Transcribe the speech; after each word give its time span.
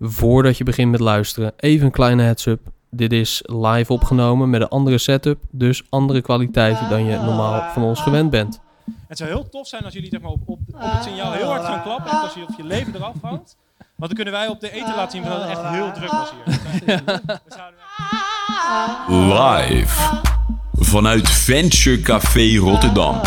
Voordat 0.00 0.58
je 0.58 0.64
begint 0.64 0.90
met 0.90 1.00
luisteren, 1.00 1.52
even 1.56 1.86
een 1.86 1.92
kleine 1.92 2.22
heads-up. 2.22 2.60
Dit 2.90 3.12
is 3.12 3.42
live 3.46 3.92
opgenomen 3.92 4.50
met 4.50 4.60
een 4.60 4.68
andere 4.68 4.98
setup, 4.98 5.38
dus 5.50 5.82
andere 5.88 6.20
kwaliteiten 6.20 6.88
dan 6.88 7.04
je 7.04 7.16
normaal 7.16 7.62
van 7.72 7.82
ons 7.82 8.00
gewend 8.00 8.30
bent. 8.30 8.60
Het 9.08 9.18
zou 9.18 9.30
heel 9.30 9.48
tof 9.48 9.66
zijn 9.66 9.84
als 9.84 9.92
jullie 9.92 10.10
zeg 10.10 10.20
maar, 10.20 10.30
op, 10.30 10.40
op, 10.46 10.58
op 10.68 10.80
het 10.80 11.02
signaal 11.04 11.32
heel 11.32 11.48
hard 11.48 11.64
gaan 11.64 11.82
klappen. 11.82 12.20
Als 12.20 12.34
je, 12.34 12.44
of 12.48 12.56
je 12.56 12.64
leven 12.64 12.94
eraf 12.94 13.14
hangt. 13.22 13.56
Want 13.76 14.14
dan 14.16 14.24
kunnen 14.24 14.32
wij 14.32 14.48
op 14.48 14.60
de 14.60 14.72
eten 14.72 14.94
laten 14.96 15.10
zien 15.10 15.22
dat 15.30 15.40
het 15.40 15.50
echt 15.50 15.62
heel 15.68 15.92
druk 15.92 16.10
was 16.10 16.30
hier. 16.30 17.02
We 17.04 17.40
zouden- 17.48 17.78
Live 19.68 20.20
vanuit 20.72 21.28
Venture 21.28 22.00
Café 22.00 22.56
Rotterdam 22.56 23.20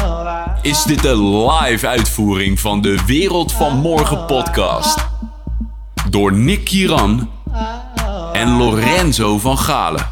is 0.61 0.83
dit 0.83 1.01
de 1.01 1.17
live 1.17 1.87
uitvoering 1.87 2.59
van 2.59 2.81
de 2.81 3.03
Wereld 3.05 3.51
van 3.51 3.77
Morgen 3.77 4.25
podcast. 4.25 5.05
Door 6.13 6.33
Nick 6.33 6.65
Kieran 6.65 7.29
en 8.33 8.57
Lorenzo 8.57 9.37
van 9.39 9.57
Galen. 9.57 10.05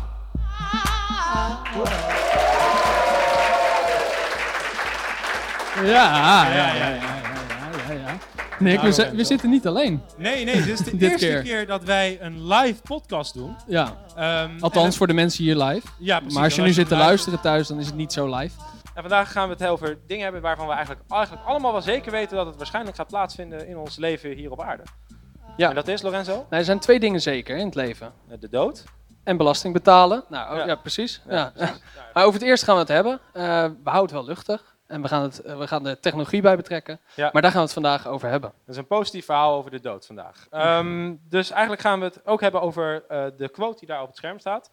Ja, 5.75 5.83
ja, 5.83 6.47
ja, 6.53 6.73
ja, 6.73 6.89
ja, 6.89 7.93
ja. 7.93 8.17
Nick, 8.59 8.79
we, 8.81 9.11
we 9.15 9.23
zitten 9.23 9.49
niet 9.49 9.67
alleen. 9.67 10.01
Nee, 10.17 10.45
nee, 10.45 10.55
dit 10.63 10.67
is 10.67 10.79
de 10.85 10.97
Dit 10.97 11.11
eerste 11.11 11.25
keer. 11.27 11.41
keer. 11.41 11.67
dat 11.67 11.83
wij 11.83 12.17
een 12.21 12.47
live 12.47 12.81
podcast 12.81 13.33
doen. 13.33 13.55
Ja, 13.67 13.97
Ehm, 14.15 14.51
althans 14.59 14.85
en- 14.85 14.93
voor 14.93 15.07
de 15.07 15.13
mensen 15.13 15.43
hier 15.43 15.55
live. 15.55 15.87
ja, 15.99 16.17
precies, 16.17 16.33
Maar 16.35 16.43
als 16.43 16.55
je 16.55 16.61
nu 16.61 16.73
zit 16.73 16.87
te 16.87 16.93
live- 16.93 17.05
luisteren 17.05 17.41
thuis, 17.41 17.67
dan 17.67 17.79
is 17.79 17.85
het 17.85 17.95
niet 17.95 18.13
zo 18.13 18.35
live. 18.35 18.55
En 18.93 19.01
vandaag 19.01 19.31
gaan 19.31 19.47
we 19.49 19.53
het 19.53 19.65
over 19.67 19.97
dingen 20.07 20.23
hebben 20.23 20.41
waarvan 20.41 20.67
we 20.67 20.73
eigenlijk, 20.73 21.01
eigenlijk 21.09 21.45
allemaal 21.47 21.71
wel 21.71 21.81
zeker 21.81 22.11
weten 22.11 22.37
dat 22.37 22.45
het 22.45 22.57
waarschijnlijk 22.57 22.95
gaat 22.95 23.07
plaatsvinden 23.07 23.67
in 23.67 23.77
ons 23.77 23.97
leven 23.97 24.31
hier 24.35 24.51
op 24.51 24.61
aarde. 24.61 24.83
Ja. 25.61 25.69
En 25.69 25.75
dat 25.75 25.87
is, 25.87 26.01
Lorenzo, 26.01 26.33
Nou, 26.33 26.45
er 26.49 26.63
zijn 26.63 26.79
twee 26.79 26.99
dingen 26.99 27.21
zeker 27.21 27.57
in 27.57 27.65
het 27.65 27.75
leven. 27.75 28.13
eh, 28.29 28.37
de 28.39 28.49
dood. 28.49 28.83
En 29.23 29.37
belasting 29.37 29.73
betalen. 29.73 30.23
Nou, 30.29 30.51
oh, 30.51 30.57
Ja. 30.57 30.65
ja. 30.65 30.75
precies. 30.75 31.21
Ja, 31.29 31.51
precies. 31.55 31.77
Maar 32.13 32.25
over 32.25 32.39
het 32.39 32.49
eerste 32.49 32.65
gaan 32.65 32.75
we 32.75 32.81
het 32.81 32.89
hebben. 32.89 33.19
Eh, 33.33 33.43
we 33.83 33.89
houden 33.89 34.01
het 34.01 34.11
wel 34.11 34.23
luchtig. 34.25 34.75
En 34.87 35.01
we 35.01 35.07
gaan, 35.07 35.21
het, 35.23 35.39
eh, 35.41 35.57
we 35.57 35.67
gaan 35.67 35.83
de 35.83 35.99
technologie 35.99 36.41
bij 36.41 36.55
betrekken. 36.55 36.99
Ja. 37.15 37.29
Maar 37.33 37.41
daar 37.41 37.51
gaan 37.51 37.59
we 37.59 37.65
het 37.65 37.73
vandaag 37.73 38.07
over 38.07 38.29
hebben. 38.29 38.49
Dat 38.65 38.75
is 38.75 38.77
een 38.77 38.87
positief 38.87 39.25
verhaal 39.25 39.55
over 39.55 39.71
de 39.71 39.79
dood 39.79 40.05
vandaag. 40.05 40.47
Ehm, 40.49 41.13
dus 41.29 41.51
eigenlijk 41.51 41.81
gaan 41.81 41.99
we 41.99 42.05
het 42.05 42.25
ook 42.25 42.41
hebben 42.41 42.61
over 42.61 43.03
de 43.37 43.49
quote 43.51 43.79
die 43.79 43.87
daar 43.87 44.01
op 44.01 44.07
het 44.07 44.15
scherm 44.17 44.39
staat. 44.39 44.71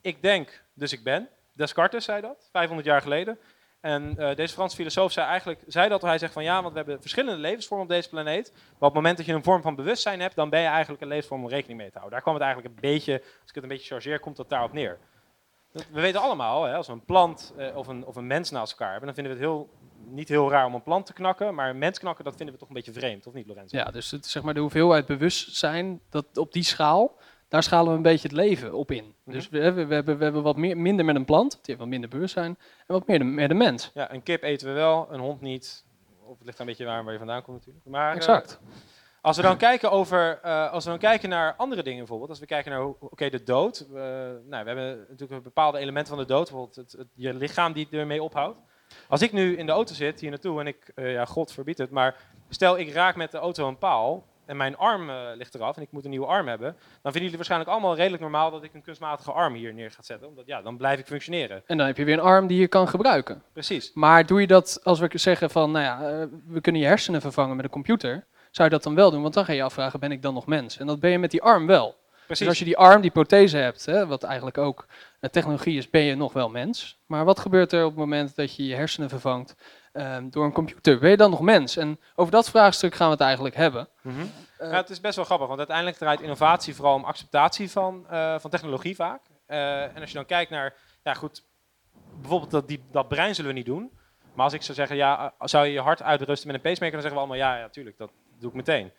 Ik 0.00 0.22
denk, 0.22 0.62
dus 0.74 0.92
ik 0.92 1.02
ben. 1.04 1.28
Descartes 1.52 2.04
zei 2.04 2.20
dat, 2.20 2.48
500 2.52 2.86
jaar 2.88 3.02
geleden. 3.02 3.38
En 3.80 4.18
eh, 4.18 4.36
deze 4.36 4.54
Franse 4.54 4.76
filosoof 4.76 5.12
zei 5.12 5.26
eigenlijk 5.26 5.60
zei 5.66 5.88
dat 5.88 6.02
hij 6.02 6.18
zegt 6.18 6.32
van 6.32 6.44
ja, 6.44 6.60
want 6.60 6.72
we 6.72 6.78
hebben 6.78 7.00
verschillende 7.00 7.40
levensvormen 7.40 7.86
op 7.86 7.92
deze 7.92 8.08
planeet. 8.08 8.52
Maar 8.52 8.62
op 8.70 8.80
het 8.80 8.94
moment 8.94 9.16
dat 9.16 9.26
je 9.26 9.32
een 9.32 9.42
vorm 9.42 9.62
van 9.62 9.74
bewustzijn 9.74 10.20
hebt, 10.20 10.34
dan 10.34 10.50
ben 10.50 10.60
je 10.60 10.66
eigenlijk 10.66 11.02
een 11.02 11.08
levensvorm 11.08 11.42
om 11.42 11.48
rekening 11.48 11.78
mee 11.78 11.90
te 11.90 11.98
houden. 11.98 12.12
Daar 12.12 12.22
kwam 12.22 12.34
het 12.34 12.42
eigenlijk 12.42 12.74
een 12.74 12.80
beetje, 12.80 13.12
als 13.12 13.48
ik 13.48 13.54
het 13.54 13.62
een 13.62 13.68
beetje 13.68 13.94
chargeer, 13.94 14.20
komt 14.20 14.36
dat 14.36 14.48
daarop 14.48 14.72
neer. 14.72 14.98
We 15.72 16.00
weten 16.00 16.20
allemaal, 16.20 16.64
hè, 16.64 16.74
als 16.74 16.86
we 16.86 16.92
een 16.92 17.04
plant 17.04 17.54
eh, 17.56 17.76
of, 17.76 17.86
een, 17.86 18.04
of 18.04 18.16
een 18.16 18.26
mens 18.26 18.50
naast 18.50 18.72
elkaar 18.72 18.90
hebben, 18.90 19.06
dan 19.06 19.14
vinden 19.14 19.32
we 19.32 19.38
het 19.38 19.48
heel, 19.48 19.70
niet 20.04 20.28
heel 20.28 20.50
raar 20.50 20.66
om 20.66 20.74
een 20.74 20.82
plant 20.82 21.06
te 21.06 21.12
knakken. 21.12 21.54
Maar 21.54 21.70
een 21.70 21.78
mens 21.78 21.98
knakken, 21.98 22.24
dat 22.24 22.36
vinden 22.36 22.54
we 22.54 22.60
toch 22.60 22.68
een 22.68 22.74
beetje 22.74 22.92
vreemd, 22.92 23.26
of 23.26 23.34
niet 23.34 23.46
Lorenzo? 23.46 23.76
Ja, 23.76 23.84
dus 23.84 24.10
het, 24.10 24.26
zeg 24.26 24.42
maar 24.42 24.54
de 24.54 24.60
hoeveelheid 24.60 25.06
bewustzijn, 25.06 26.00
dat 26.10 26.38
op 26.38 26.52
die 26.52 26.62
schaal, 26.62 27.18
daar 27.48 27.62
schalen 27.62 27.90
we 27.90 27.96
een 27.96 28.02
beetje 28.02 28.28
het 28.28 28.36
leven 28.36 28.74
op 28.74 28.90
in. 28.90 29.14
Mhm. 29.24 29.36
Dus 29.36 29.48
we, 29.48 29.72
we, 29.72 29.84
we, 29.86 29.94
hebben, 29.94 30.18
we 30.18 30.24
hebben 30.24 30.42
wat 30.42 30.56
meer, 30.56 30.76
minder 30.76 31.04
met 31.04 31.16
een 31.16 31.24
plant, 31.24 31.50
die 31.50 31.60
heeft 31.64 31.78
wat 31.78 31.88
minder 31.88 32.10
bewustzijn, 32.10 32.58
en 32.86 32.94
wat 32.94 33.06
meer 33.06 33.18
de- 33.18 33.24
met 33.24 33.50
een 33.50 33.56
mens. 33.56 33.90
Ja, 33.94 34.12
een 34.12 34.22
kip 34.22 34.42
eten 34.42 34.66
we 34.68 34.72
wel, 34.72 35.06
een 35.10 35.20
hond 35.20 35.40
niet. 35.40 35.84
Of 36.24 36.36
het 36.38 36.46
ligt 36.46 36.58
een 36.58 36.66
beetje 36.66 36.84
waar, 36.84 37.02
waar 37.04 37.12
je 37.12 37.18
vandaan 37.18 37.42
komt 37.42 37.56
natuurlijk. 37.58 37.86
Maar, 37.86 38.10
eh, 38.10 38.16
Exact. 38.16 38.60
als 39.20 39.36
we 39.36 39.42
dan 39.42 39.56
kijken 39.56 39.90
over, 39.90 40.38
eh, 40.42 40.72
als 40.72 40.84
we 40.84 40.90
dan 40.90 40.98
kijken 40.98 41.28
naar 41.28 41.54
andere 41.56 41.82
dingen 41.82 41.98
bijvoorbeeld, 41.98 42.30
als 42.30 42.38
we 42.38 42.46
kijken 42.46 42.70
naar, 42.72 42.84
oké, 42.86 43.28
de 43.30 43.42
dood. 43.42 43.80
eh, 43.80 43.94
nou, 43.94 44.40
we 44.48 44.54
hebben 44.54 44.96
natuurlijk 44.98 45.30
een 45.30 45.42
bepaalde 45.42 45.78
elementen 45.78 46.14
van 46.14 46.22
de 46.26 46.32
dood, 46.32 46.42
bijvoorbeeld 46.48 46.76
het, 46.76 46.92
het- 46.92 47.08
je 47.14 47.34
lichaam 47.34 47.72
die 47.72 47.88
ermee 47.90 48.22
ophoudt. 48.22 48.58
Als 49.08 49.22
ik 49.22 49.32
nu 49.32 49.56
in 49.56 49.66
de 49.66 49.72
auto 49.72 49.94
zit 49.94 50.20
hier 50.20 50.30
naartoe 50.30 50.60
en 50.60 50.66
ik, 50.66 50.92
ja, 50.96 51.24
God 51.24 51.52
verbiedt 51.52 51.78
het, 51.78 51.90
maar 51.90 52.16
stel 52.48 52.78
ik 52.78 52.92
raak 52.92 53.16
met 53.16 53.30
de 53.30 53.38
auto 53.38 53.68
een 53.68 53.78
paal 53.78 54.26
en 54.46 54.56
mijn 54.56 54.76
arm 54.76 55.10
eh, 55.10 55.16
ligt 55.34 55.54
eraf 55.54 55.76
en 55.76 55.82
ik 55.82 55.92
moet 55.92 56.04
een 56.04 56.10
nieuwe 56.10 56.26
arm 56.26 56.48
hebben, 56.48 56.72
dan 56.72 57.12
vinden 57.12 57.20
jullie 57.20 57.36
waarschijnlijk 57.36 57.70
allemaal 57.70 57.96
redelijk 57.96 58.22
normaal 58.22 58.50
dat 58.50 58.62
ik 58.62 58.74
een 58.74 58.82
kunstmatige 58.82 59.32
arm 59.32 59.54
hier 59.54 59.74
neer 59.74 59.90
ga 59.90 60.02
zetten, 60.02 60.28
omdat 60.28 60.46
ja, 60.46 60.62
dan 60.62 60.76
blijf 60.76 60.98
ik 60.98 61.06
functioneren. 61.06 61.62
En 61.66 61.76
dan 61.76 61.86
heb 61.86 61.96
je 61.96 62.04
weer 62.04 62.14
een 62.14 62.24
arm 62.24 62.46
die 62.46 62.60
je 62.60 62.68
kan 62.68 62.88
gebruiken. 62.88 63.42
Precies. 63.52 63.90
Maar 63.94 64.26
doe 64.26 64.40
je 64.40 64.46
dat 64.46 64.80
als 64.82 64.98
we 65.00 65.18
zeggen 65.18 65.50
van, 65.50 65.70
nou 65.70 65.84
ja, 65.84 66.10
eh, 66.10 66.26
we 66.46 66.60
kunnen 66.60 66.80
je 66.80 66.86
hersenen 66.86 67.20
vervangen 67.20 67.56
met 67.56 67.64
een 67.64 67.70
computer, 67.70 68.26
zou 68.50 68.68
je 68.68 68.74
dat 68.74 68.82
dan 68.82 68.94
wel 68.94 69.10
doen? 69.10 69.22
Want 69.22 69.34
dan 69.34 69.44
ga 69.44 69.52
je 69.52 69.58
je 69.58 69.64
afvragen, 69.64 70.00
ben 70.00 70.12
ik 70.12 70.22
dan 70.22 70.34
nog 70.34 70.46
mens? 70.46 70.78
En 70.78 70.86
dat 70.86 71.00
ben 71.00 71.10
je 71.10 71.18
met 71.18 71.30
die 71.30 71.42
arm 71.42 71.66
wel. 71.66 71.96
Precies. 72.26 72.38
Dus 72.38 72.48
als 72.48 72.58
je 72.58 72.64
die 72.64 72.76
arm, 72.76 73.00
die 73.00 73.10
prothese 73.10 73.56
hebt, 73.56 73.86
hè, 73.86 74.06
wat 74.06 74.22
eigenlijk 74.22 74.58
ook 74.58 74.86
eh, 75.20 75.30
technologie 75.30 75.76
is, 75.76 75.90
ben 75.90 76.02
je 76.02 76.14
nog 76.14 76.32
wel 76.32 76.48
mens. 76.48 76.98
Maar 77.06 77.24
wat 77.24 77.38
gebeurt 77.38 77.72
er 77.72 77.84
op 77.84 77.90
het 77.90 77.98
moment 77.98 78.36
dat 78.36 78.56
je 78.56 78.66
je 78.66 78.74
hersenen 78.74 79.08
vervangt 79.08 79.54
ehm, 79.96 80.28
door 80.28 80.44
een 80.44 80.52
computer? 80.52 80.98
Ben 80.98 81.10
je 81.10 81.16
dan 81.16 81.30
nog 81.30 81.40
mens? 81.40 81.76
En 81.76 82.00
over 82.14 82.32
dat 82.32 82.50
vraagstuk 82.50 82.94
gaan 82.94 83.06
we 83.06 83.12
het 83.12 83.22
eigenlijk 83.22 83.54
hebben. 83.56 83.88
Mhm. 84.00 84.20
Eh, 84.58 84.70
Ja, 84.70 84.76
het 84.76 84.90
is 84.90 85.00
best 85.00 85.16
wel 85.16 85.24
grappig, 85.24 85.46
want 85.46 85.58
uiteindelijk 85.58 85.96
draait 85.96 86.20
innovatie 86.20 86.74
vooral 86.74 86.94
om 86.94 87.04
acceptatie 87.04 87.70
van, 87.70 88.06
eh, 88.10 88.38
van 88.38 88.50
technologie 88.50 88.94
vaak. 88.94 89.20
Eh, 89.46 89.82
en 89.82 90.00
als 90.00 90.10
je 90.10 90.16
dan 90.16 90.26
kijkt 90.26 90.50
naar, 90.50 90.74
ja 91.02 91.14
goed, 91.14 91.44
bijvoorbeeld 92.20 92.50
dat, 92.50 92.68
die, 92.68 92.84
dat 92.90 93.08
brein 93.08 93.34
zullen 93.34 93.50
we 93.50 93.56
niet 93.56 93.66
doen. 93.66 93.90
Maar 94.34 94.44
als 94.44 94.54
ik 94.54 94.62
zou 94.62 94.74
zeggen, 94.74 94.96
ja, 94.96 95.32
zou 95.38 95.66
je 95.66 95.72
je 95.72 95.80
hart 95.80 96.02
uitrusten 96.02 96.46
met 96.46 96.56
een 96.56 96.62
pacemaker, 96.62 97.00
dan 97.00 97.02
zeggen 97.02 97.20
we 97.20 97.26
allemaal, 97.26 97.48
ja, 97.48 97.58
ja, 97.58 97.68
tuurlijk, 97.68 97.98
dat 97.98 98.10
doe 98.38 98.48
ik 98.50 98.56
meteen. 98.56 98.92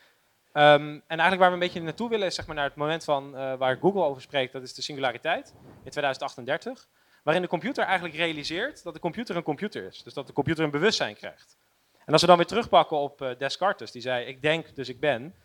Ehm, 0.53 0.81
en 0.81 1.01
eigenlijk 1.07 1.39
waar 1.39 1.47
we 1.47 1.53
een 1.53 1.59
beetje 1.59 1.81
naartoe 1.81 2.09
willen, 2.09 2.27
is 2.27 2.35
zeg 2.35 2.47
maar 2.47 2.55
naar 2.55 2.65
het 2.65 2.75
moment 2.75 3.03
van, 3.03 3.37
eh, 3.37 3.53
waar 3.53 3.77
Google 3.81 4.03
over 4.03 4.21
spreekt, 4.21 4.53
dat 4.53 4.61
is 4.63 4.73
de 4.73 4.81
singulariteit 4.81 5.53
in 5.83 5.91
2038. 5.91 6.87
Waarin 7.27 7.45
de 7.45 7.51
computer 7.51 7.83
eigenlijk 7.83 8.15
realiseert 8.15 8.83
dat 8.83 8.93
de 8.93 8.99
computer 8.99 9.35
een 9.35 9.43
computer 9.43 9.83
is. 9.83 10.03
Dus 10.03 10.13
dat 10.13 10.27
de 10.27 10.33
computer 10.33 10.63
een 10.63 10.71
bewustzijn 10.71 11.15
krijgt. 11.15 11.57
En 12.05 12.13
als 12.13 12.21
we 12.21 12.27
dan 12.27 12.37
weer 12.37 12.45
terugpakken 12.45 12.97
op 12.97 13.21
eh, 13.21 13.37
Descartes, 13.37 13.91
die 13.91 14.01
zei, 14.01 14.25
ik 14.25 14.41
denk, 14.41 14.75
dus 14.75 14.89
ik 14.89 14.99
ben. 14.99 15.35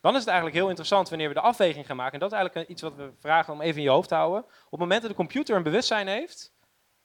Dan 0.00 0.12
is 0.12 0.18
het 0.18 0.28
eigenlijk 0.28 0.56
heel 0.56 0.68
interessant 0.68 1.08
wanneer 1.08 1.28
we 1.28 1.34
de 1.34 1.40
afweging 1.40 1.86
gaan 1.86 1.96
maken. 1.96 2.12
En 2.12 2.20
dat 2.20 2.32
is 2.32 2.38
eigenlijk 2.38 2.68
iets 2.68 2.82
wat 2.82 2.94
we 2.94 3.10
vragen 3.20 3.52
om 3.52 3.60
even 3.60 3.76
in 3.76 3.82
je 3.82 3.90
hoofd 3.90 4.08
te 4.08 4.14
houden. 4.14 4.40
Op 4.42 4.70
het 4.70 4.80
moment 4.80 5.00
dat 5.00 5.10
de 5.10 5.16
computer 5.16 5.56
een 5.56 5.62
bewustzijn 5.62 6.08
heeft. 6.08 6.52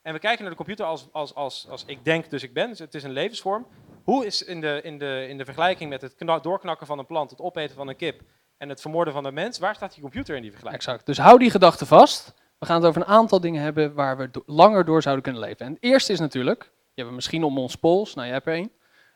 En 0.01 0.13
we 0.13 0.19
kijken 0.19 0.41
naar 0.41 0.51
de 0.51 0.57
computer 0.57 0.85
als, 0.85 1.07
als, 1.11 1.35
als, 1.35 1.67
als 1.69 1.83
ik 1.85 2.05
denk, 2.05 2.29
dus 2.29 2.43
ik 2.43 2.53
ben. 2.53 2.69
Dus 2.69 2.79
het 2.79 2.95
is 2.95 3.03
een 3.03 3.11
levensvorm. 3.11 3.67
Hoe 4.03 4.25
is 4.25 4.43
in 4.43 4.61
de, 4.61 4.79
in 4.83 4.97
de, 4.97 5.25
in 5.29 5.37
de 5.37 5.45
vergelijking 5.45 5.89
met 5.89 6.01
het 6.01 6.15
kna- 6.15 6.39
doorknakken 6.39 6.87
van 6.87 6.99
een 6.99 7.05
plant, 7.05 7.29
het 7.29 7.41
opeten 7.41 7.75
van 7.75 7.87
een 7.87 7.95
kip 7.95 8.21
en 8.57 8.69
het 8.69 8.81
vermoorden 8.81 9.13
van 9.13 9.25
een 9.25 9.33
mens, 9.33 9.59
waar 9.59 9.75
staat 9.75 9.93
die 9.93 10.01
computer 10.01 10.35
in 10.35 10.41
die 10.41 10.51
vergelijking? 10.51 10.83
Exact. 10.83 11.05
Dus 11.05 11.17
hou 11.17 11.39
die 11.39 11.51
gedachte 11.51 11.85
vast. 11.85 12.33
We 12.59 12.65
gaan 12.65 12.75
het 12.75 12.85
over 12.85 13.01
een 13.01 13.07
aantal 13.07 13.39
dingen 13.39 13.61
hebben 13.61 13.93
waar 13.93 14.17
we 14.17 14.29
langer 14.45 14.85
door 14.85 15.01
zouden 15.01 15.23
kunnen 15.23 15.41
leven. 15.41 15.65
En 15.65 15.73
het 15.73 15.83
eerste 15.83 16.11
is 16.11 16.19
natuurlijk, 16.19 16.71
je 16.93 17.01
hebt 17.01 17.15
misschien 17.15 17.43
om 17.43 17.57
ons 17.57 17.75
pols, 17.75 18.13
nou 18.13 18.27
je 18.27 18.33
hebt 18.33 18.47
er 18.47 18.53
een, 18.53 18.71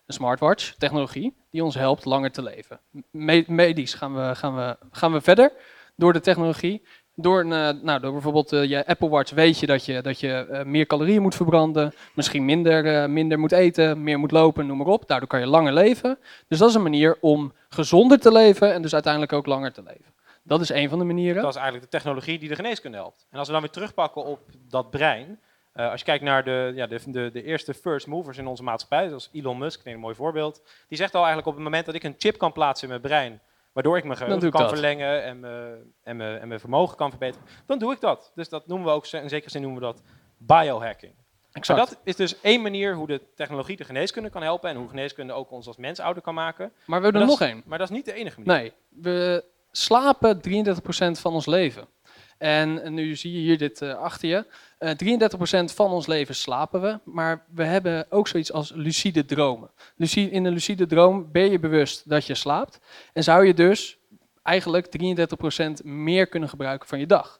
een 0.05 0.13
smartwatch, 0.13 0.73
technologie, 0.77 1.35
die 1.51 1.63
ons 1.63 1.75
helpt 1.75 2.05
langer 2.05 2.31
te 2.31 2.43
leven. 2.43 2.79
Me- 3.11 3.45
medisch 3.47 3.93
gaan 3.93 4.15
we, 4.15 4.35
gaan, 4.35 4.55
we, 4.55 4.77
gaan 4.91 5.11
we 5.11 5.21
verder 5.21 5.51
door 5.95 6.13
de 6.13 6.19
technologie. 6.19 6.81
Door, 7.15 7.39
een, 7.39 7.51
eh, 7.51 7.83
nou, 7.83 7.99
door 7.99 8.11
bijvoorbeeld 8.11 8.53
eh, 8.53 8.63
je 8.63 8.87
Apple 8.87 9.09
Watch 9.09 9.31
weet 9.31 9.59
je 9.59 9.65
dat 9.65 9.85
je, 9.85 10.01
dat 10.01 10.19
je 10.19 10.31
eh, 10.31 10.65
meer 10.65 10.85
calorieën 10.85 11.21
moet 11.21 11.35
verbranden, 11.35 11.93
misschien 12.15 12.45
minder, 12.45 13.09
minder 13.09 13.39
moet 13.39 13.51
eten, 13.51 14.03
meer 14.03 14.19
moet 14.19 14.31
lopen, 14.31 14.65
noem 14.65 14.77
maar 14.77 14.87
op. 14.87 15.07
Daardoor 15.07 15.27
kan 15.27 15.39
je 15.39 15.47
langer 15.47 15.73
leven. 15.73 16.17
Dus 16.47 16.59
dat 16.59 16.69
is 16.69 16.75
een 16.75 16.81
manier 16.81 17.17
om 17.19 17.53
gezonder 17.69 18.19
te 18.19 18.31
leven 18.31 18.73
en 18.73 18.81
dus 18.81 18.93
uiteindelijk 18.93 19.33
ook 19.33 19.45
langer 19.45 19.73
te 19.73 19.83
leven. 19.83 20.13
Dat 20.43 20.61
is 20.61 20.69
een 20.69 20.89
van 20.89 20.99
de 20.99 21.05
manieren. 21.05 21.41
Dat 21.41 21.51
is 21.51 21.59
eigenlijk 21.61 21.91
de 21.91 21.97
technologie 21.97 22.39
die 22.39 22.49
de 22.49 22.55
geneeskunde 22.55 22.97
helpt. 22.97 23.27
En 23.29 23.37
als 23.37 23.47
we 23.47 23.53
dan 23.53 23.61
weer 23.61 23.71
terugpakken 23.71 24.23
op 24.25 24.39
dat 24.69 24.89
brein. 24.89 25.39
eh, 25.73 25.89
als 25.89 25.99
je 25.99 26.05
kijkt 26.05 26.23
naar 26.23 26.43
de, 26.43 26.71
ja, 26.75 26.87
de, 26.87 26.99
de, 27.05 27.29
de 27.33 27.43
eerste 27.43 27.73
first 27.73 28.07
movers 28.07 28.37
in 28.37 28.47
onze 28.47 28.63
maatschappij, 28.63 29.07
zoals 29.07 29.29
Elon 29.33 29.57
Musk, 29.57 29.85
een 29.85 29.99
mooi 29.99 30.15
voorbeeld. 30.15 30.61
Die 30.87 30.97
zegt 30.97 31.11
al 31.13 31.19
eigenlijk 31.19 31.47
op 31.47 31.53
het 31.55 31.63
moment 31.63 31.85
dat 31.85 31.95
ik 31.95 32.03
een 32.03 32.15
chip 32.17 32.37
kan 32.37 32.51
plaatsen 32.51 32.83
in 32.83 32.89
mijn 32.89 33.01
brein, 33.07 33.41
waardoor 33.73 33.97
ik 33.97 34.03
mijn 34.03 34.17
geheugen 34.17 34.51
kan 34.51 34.69
verlengen 34.69 35.23
en 35.23 35.39
mijn, 35.39 35.93
en, 36.03 36.17
mijn, 36.17 36.39
en 36.39 36.47
mijn 36.47 36.59
vermogen 36.59 36.97
kan 36.97 37.09
verbeteren, 37.09 37.47
dan 37.65 37.79
doe 37.79 37.93
ik 37.93 37.99
dat. 37.99 38.31
Dus 38.35 38.49
dat 38.49 38.67
noemen 38.67 38.87
we 38.87 38.93
ook, 38.93 39.07
in 39.07 39.29
zekere 39.29 39.51
zin 39.51 39.61
noemen 39.61 39.79
we 39.79 39.85
dat 39.85 40.01
biohacking. 40.37 41.13
Exact. 41.51 41.79
Maar 41.79 41.87
dat 41.89 41.99
is 42.03 42.15
dus 42.15 42.41
één 42.41 42.61
manier 42.61 42.95
hoe 42.95 43.07
de 43.07 43.21
technologie 43.35 43.77
de 43.77 43.83
geneeskunde 43.83 44.29
kan 44.29 44.41
helpen 44.41 44.69
en 44.69 44.75
hoe 44.75 44.89
geneeskunde 44.89 45.33
ook 45.33 45.51
ons 45.51 45.67
als 45.67 45.77
mens 45.77 45.99
ouder 45.99 46.23
kan 46.23 46.33
maken. 46.33 46.71
Maar 46.85 46.97
we 46.99 47.03
hebben 47.03 47.21
er 47.21 47.27
nog 47.27 47.41
één. 47.41 47.63
Maar 47.65 47.77
dat 47.77 47.89
is 47.89 47.95
niet 47.95 48.05
de 48.05 48.13
enige 48.13 48.39
manier. 48.41 48.61
Nee, 48.61 48.73
we 49.01 49.43
slapen 49.71 50.41
33% 50.41 50.41
van 51.11 51.33
ons 51.33 51.45
leven. 51.45 51.87
En 52.37 52.93
nu 52.93 53.15
zie 53.15 53.31
je 53.31 53.39
hier 53.39 53.57
dit 53.57 53.81
eh, 53.81 53.95
achter 53.95 54.29
je. 54.29 54.45
Eh 54.77 55.69
33% 55.69 55.73
van 55.73 55.91
ons 55.91 56.07
leven 56.07 56.35
slapen 56.35 56.81
we, 56.81 56.99
maar 57.03 57.45
we 57.53 57.63
hebben 57.63 58.05
ook 58.09 58.27
zoiets 58.27 58.51
als 58.51 58.71
lucide 58.75 59.25
dromen. 59.25 59.71
In 60.13 60.45
een 60.45 60.53
lucide 60.53 60.85
droom 60.85 61.31
ben 61.31 61.51
je 61.51 61.59
bewust 61.59 62.09
dat 62.09 62.25
je 62.25 62.35
slaapt 62.35 62.79
en 63.13 63.23
zou 63.23 63.45
je 63.45 63.53
dus 63.53 63.97
eigenlijk 64.43 64.87
33% 65.81 65.83
meer 65.83 66.27
kunnen 66.27 66.49
gebruiken 66.49 66.87
van 66.87 66.99
je 66.99 67.05
dag. 67.05 67.39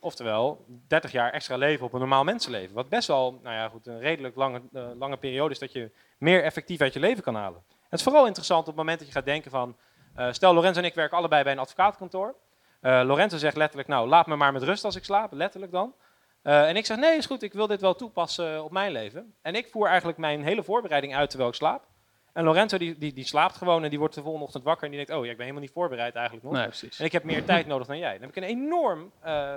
Oftewel, 0.00 0.64
30 0.88 1.12
jaar 1.12 1.32
extra 1.32 1.56
leven 1.56 1.86
op 1.86 1.92
een 1.92 1.98
normaal 1.98 2.24
mensenleven. 2.24 2.74
Wat 2.74 2.88
best 2.88 3.08
wel 3.08 3.40
nou 3.42 3.54
ja, 3.54 3.68
goed, 3.68 3.86
een 3.86 4.00
redelijk 4.00 4.36
lange, 4.36 4.62
eh, 4.72 4.88
lange 4.98 5.16
periode 5.16 5.52
is 5.52 5.58
dat 5.58 5.72
je 5.72 5.90
meer 6.18 6.42
effectief 6.42 6.80
uit 6.80 6.92
je 6.92 7.00
leven 7.00 7.22
kan 7.22 7.34
halen. 7.34 7.62
Het 7.88 7.98
is 7.98 8.02
vooral 8.02 8.26
interessant 8.26 8.60
op 8.60 8.66
het 8.66 8.76
moment 8.76 8.98
dat 8.98 9.08
je 9.08 9.14
gaat 9.14 9.24
denken 9.24 9.50
van... 9.50 9.76
Eh, 10.14 10.32
stel, 10.32 10.54
Lorenzo 10.54 10.80
en 10.80 10.86
ik 10.86 10.94
werken 10.94 11.16
allebei 11.16 11.42
bij 11.42 11.52
een 11.52 11.58
advocatenkantoor. 11.58 12.34
Eh, 12.80 13.02
Lorenzo 13.04 13.36
zegt 13.36 13.56
letterlijk, 13.56 13.88
nou, 13.88 14.08
laat 14.08 14.26
me 14.26 14.36
maar 14.36 14.52
met 14.52 14.62
rust 14.62 14.84
als 14.84 14.96
ik 14.96 15.04
slaap, 15.04 15.32
letterlijk 15.32 15.72
dan. 15.72 15.94
Eh, 16.42 16.68
en 16.68 16.76
ik 16.76 16.86
zeg, 16.86 16.96
nee, 16.96 17.16
is 17.16 17.26
goed, 17.26 17.42
ik 17.42 17.52
wil 17.52 17.66
dit 17.66 17.80
wel 17.80 17.94
toepassen 17.94 18.64
op 18.64 18.72
mijn 18.72 18.92
leven. 18.92 19.34
En 19.42 19.54
ik 19.54 19.68
voer 19.70 19.86
eigenlijk 19.86 20.18
mijn 20.18 20.44
hele 20.44 20.62
voorbereiding 20.62 21.14
uit 21.14 21.28
terwijl 21.28 21.50
ik 21.50 21.56
slaap. 21.56 21.90
En 22.32 22.44
Lorenzo 22.44 22.78
die, 22.78 22.98
die, 22.98 23.12
die 23.12 23.24
slaapt 23.24 23.56
gewoon 23.56 23.84
en 23.84 23.90
die 23.90 23.98
wordt 23.98 24.14
de 24.14 24.22
volgende 24.22 24.46
ochtend 24.46 24.64
wakker 24.64 24.84
en 24.84 24.90
die 24.90 25.06
denkt, 25.06 25.20
oh 25.20 25.24
ja, 25.24 25.30
ik 25.30 25.36
ben 25.36 25.46
helemaal 25.46 25.66
niet 25.66 25.74
voorbereid 25.74 26.14
eigenlijk 26.14 26.44
nog. 26.44 26.54
Nee, 26.54 26.66
precies. 26.66 26.98
En 26.98 27.04
ik 27.04 27.12
heb 27.12 27.24
meer 27.24 27.44
tijd 27.44 27.66
nodig 27.66 27.86
dan 27.86 27.98
jij. 27.98 28.12
Dan 28.12 28.20
heb 28.20 28.36
ik 28.36 28.36
een 28.36 28.48
enorm 28.48 29.12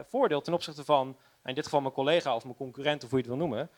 voordeel 0.07 0.41
ten 0.41 0.53
opzichte 0.53 0.83
van, 0.83 1.05
nou, 1.05 1.17
in 1.43 1.55
dit 1.55 1.63
geval 1.63 1.81
mijn 1.81 1.93
collega 1.93 2.35
of 2.35 2.43
mijn 2.43 2.55
concurrent 2.55 3.03
of 3.03 3.09
hoe 3.09 3.19
je 3.19 3.25
het 3.25 3.37
wil 3.37 3.47
noemen. 3.47 3.69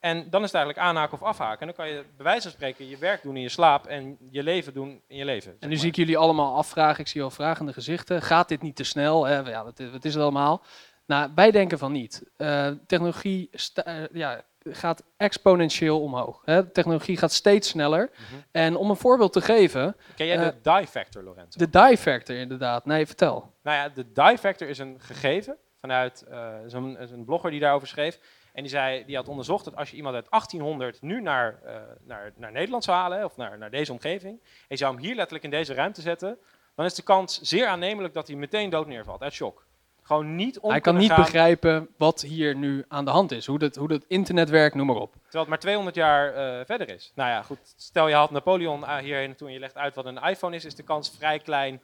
En 0.00 0.30
dan 0.30 0.40
is 0.40 0.46
het 0.52 0.54
eigenlijk 0.54 0.78
aanhaken 0.86 1.12
of 1.20 1.22
afhaken. 1.22 1.60
En 1.60 1.66
dan 1.66 1.76
kan 1.76 1.88
je 1.88 2.04
bij 2.16 2.24
wijze 2.24 2.42
van 2.42 2.50
spreken 2.50 2.88
je 2.88 2.96
werk 2.96 3.22
doen 3.22 3.36
in 3.36 3.42
je 3.42 3.48
slaap 3.48 3.86
en 3.86 4.16
je 4.30 4.42
leven 4.42 4.74
doen 4.74 5.02
in 5.06 5.16
je 5.16 5.24
leven. 5.24 5.56
En 5.60 5.68
nu 5.68 5.76
zie 5.76 5.88
ik 5.88 5.96
jullie 5.96 6.18
allemaal 6.18 6.56
afvragen, 6.56 7.00
ik 7.00 7.08
zie 7.08 7.22
al 7.22 7.30
vragende 7.30 7.72
gezichten. 7.72 8.22
Gaat 8.22 8.48
dit 8.48 8.62
niet 8.62 8.76
te 8.76 8.84
snel? 8.84 9.24
Hè? 9.24 9.38
Ja, 9.38 9.64
wat, 9.64 9.78
is- 9.80 9.90
wat 9.90 10.04
is 10.04 10.14
het 10.14 10.22
allemaal? 10.22 10.62
Nou, 11.06 11.30
wij 11.34 11.50
denken 11.50 11.78
van 11.78 11.92
niet. 11.92 12.22
Eh, 12.36 12.70
technologie 12.86 13.50
eh, 13.74 13.94
ja, 14.12 14.42
gaat 14.64 15.02
exponentieel 15.16 16.00
omhoog. 16.02 16.42
Hè? 16.44 16.70
Technologie 16.70 17.16
gaat 17.16 17.32
steeds 17.32 17.68
sneller. 17.68 18.10
Mhm. 18.12 18.40
En 18.52 18.76
om 18.76 18.90
een 18.90 18.96
voorbeeld 18.96 19.32
te 19.32 19.40
geven, 19.40 19.96
Ken 20.16 20.26
jij 20.26 20.36
Eh, 20.38 20.44
de 20.62 20.70
die 20.78 20.86
factor, 20.86 21.22
Lorenzo? 21.22 21.58
de 21.58 21.70
die 21.70 21.96
factor 21.96 22.36
inderdaad. 22.36 22.84
Nee, 22.86 23.06
vertel. 23.06 23.54
Nou 23.62 23.76
ja, 23.76 23.88
de 23.88 24.12
die 24.12 24.38
factor 24.38 24.68
is 24.68 24.78
een 24.78 24.96
gegeven 24.98 25.56
vanuit 25.80 26.22
eh, 26.22 26.54
zo'n 26.66 27.22
blogger 27.26 27.50
die 27.50 27.60
daarover 27.60 27.88
schreef. 27.88 28.18
En 28.52 28.62
die, 28.62 28.70
zei, 28.70 29.04
die 29.04 29.16
had 29.16 29.28
onderzocht 29.28 29.64
dat 29.64 29.76
als 29.76 29.90
je 29.90 29.96
iemand 29.96 30.14
uit 30.14 30.30
1800 30.30 31.02
nu 31.02 31.20
naar, 31.20 31.60
eh, 31.64 31.74
naar, 32.04 32.32
naar 32.36 32.52
Nederland 32.52 32.84
zou 32.84 32.96
halen, 32.96 33.24
of 33.24 33.36
naar, 33.36 33.58
naar 33.58 33.70
deze 33.70 33.92
omgeving, 33.92 34.40
en 34.42 34.66
je 34.68 34.76
zou 34.76 34.94
hem 34.94 35.02
hier 35.02 35.14
letterlijk 35.14 35.44
in 35.44 35.50
deze 35.50 35.74
ruimte 35.74 36.00
zetten, 36.00 36.38
dan 36.74 36.84
is 36.84 36.94
de 36.94 37.02
kans 37.02 37.40
zeer 37.40 37.66
aannemelijk 37.66 38.14
dat 38.14 38.26
hij 38.26 38.36
meteen 38.36 38.70
dood 38.70 38.86
neervalt, 38.86 39.22
uit 39.22 39.32
shock. 39.32 39.64
Gewoon 40.02 40.34
niet 40.34 40.58
om 40.58 40.70
Hij 40.70 40.80
kan 40.80 40.96
niet 40.96 41.10
gaan, 41.10 41.22
begrijpen 41.22 41.88
wat 41.96 42.20
hier 42.20 42.56
nu 42.56 42.84
aan 42.88 43.04
de 43.04 43.10
hand 43.10 43.32
is. 43.32 43.46
Hoe 43.46 43.62
het, 43.62 43.76
hoe 43.76 44.00
internet 44.08 44.50
werkt, 44.50 44.74
noem 44.74 44.86
maar 44.86 44.96
op. 44.96 45.12
terwijl 45.12 45.40
het 45.40 45.48
maar 45.48 45.58
200 45.58 45.96
jaar 45.96 46.34
eh, 46.34 46.66
verder 46.66 46.88
is. 46.88 47.12
Nou 47.14 47.30
ja, 47.30 47.42
goed, 47.42 47.74
stel 47.76 48.08
je 48.08 48.14
haalt 48.14 48.30
Napoleon 48.30 48.84
eh, 48.84 48.96
hierheen 48.96 49.26
naartoe 49.26 49.46
en 49.46 49.54
je 49.54 49.60
legt 49.60 49.76
uit 49.76 49.94
wat 49.94 50.06
een 50.06 50.22
iPhone 50.22 50.56
is, 50.56 50.64
is 50.64 50.74
de 50.74 50.82
kans 50.82 51.10
vrij 51.18 51.38
klein, 51.38 51.80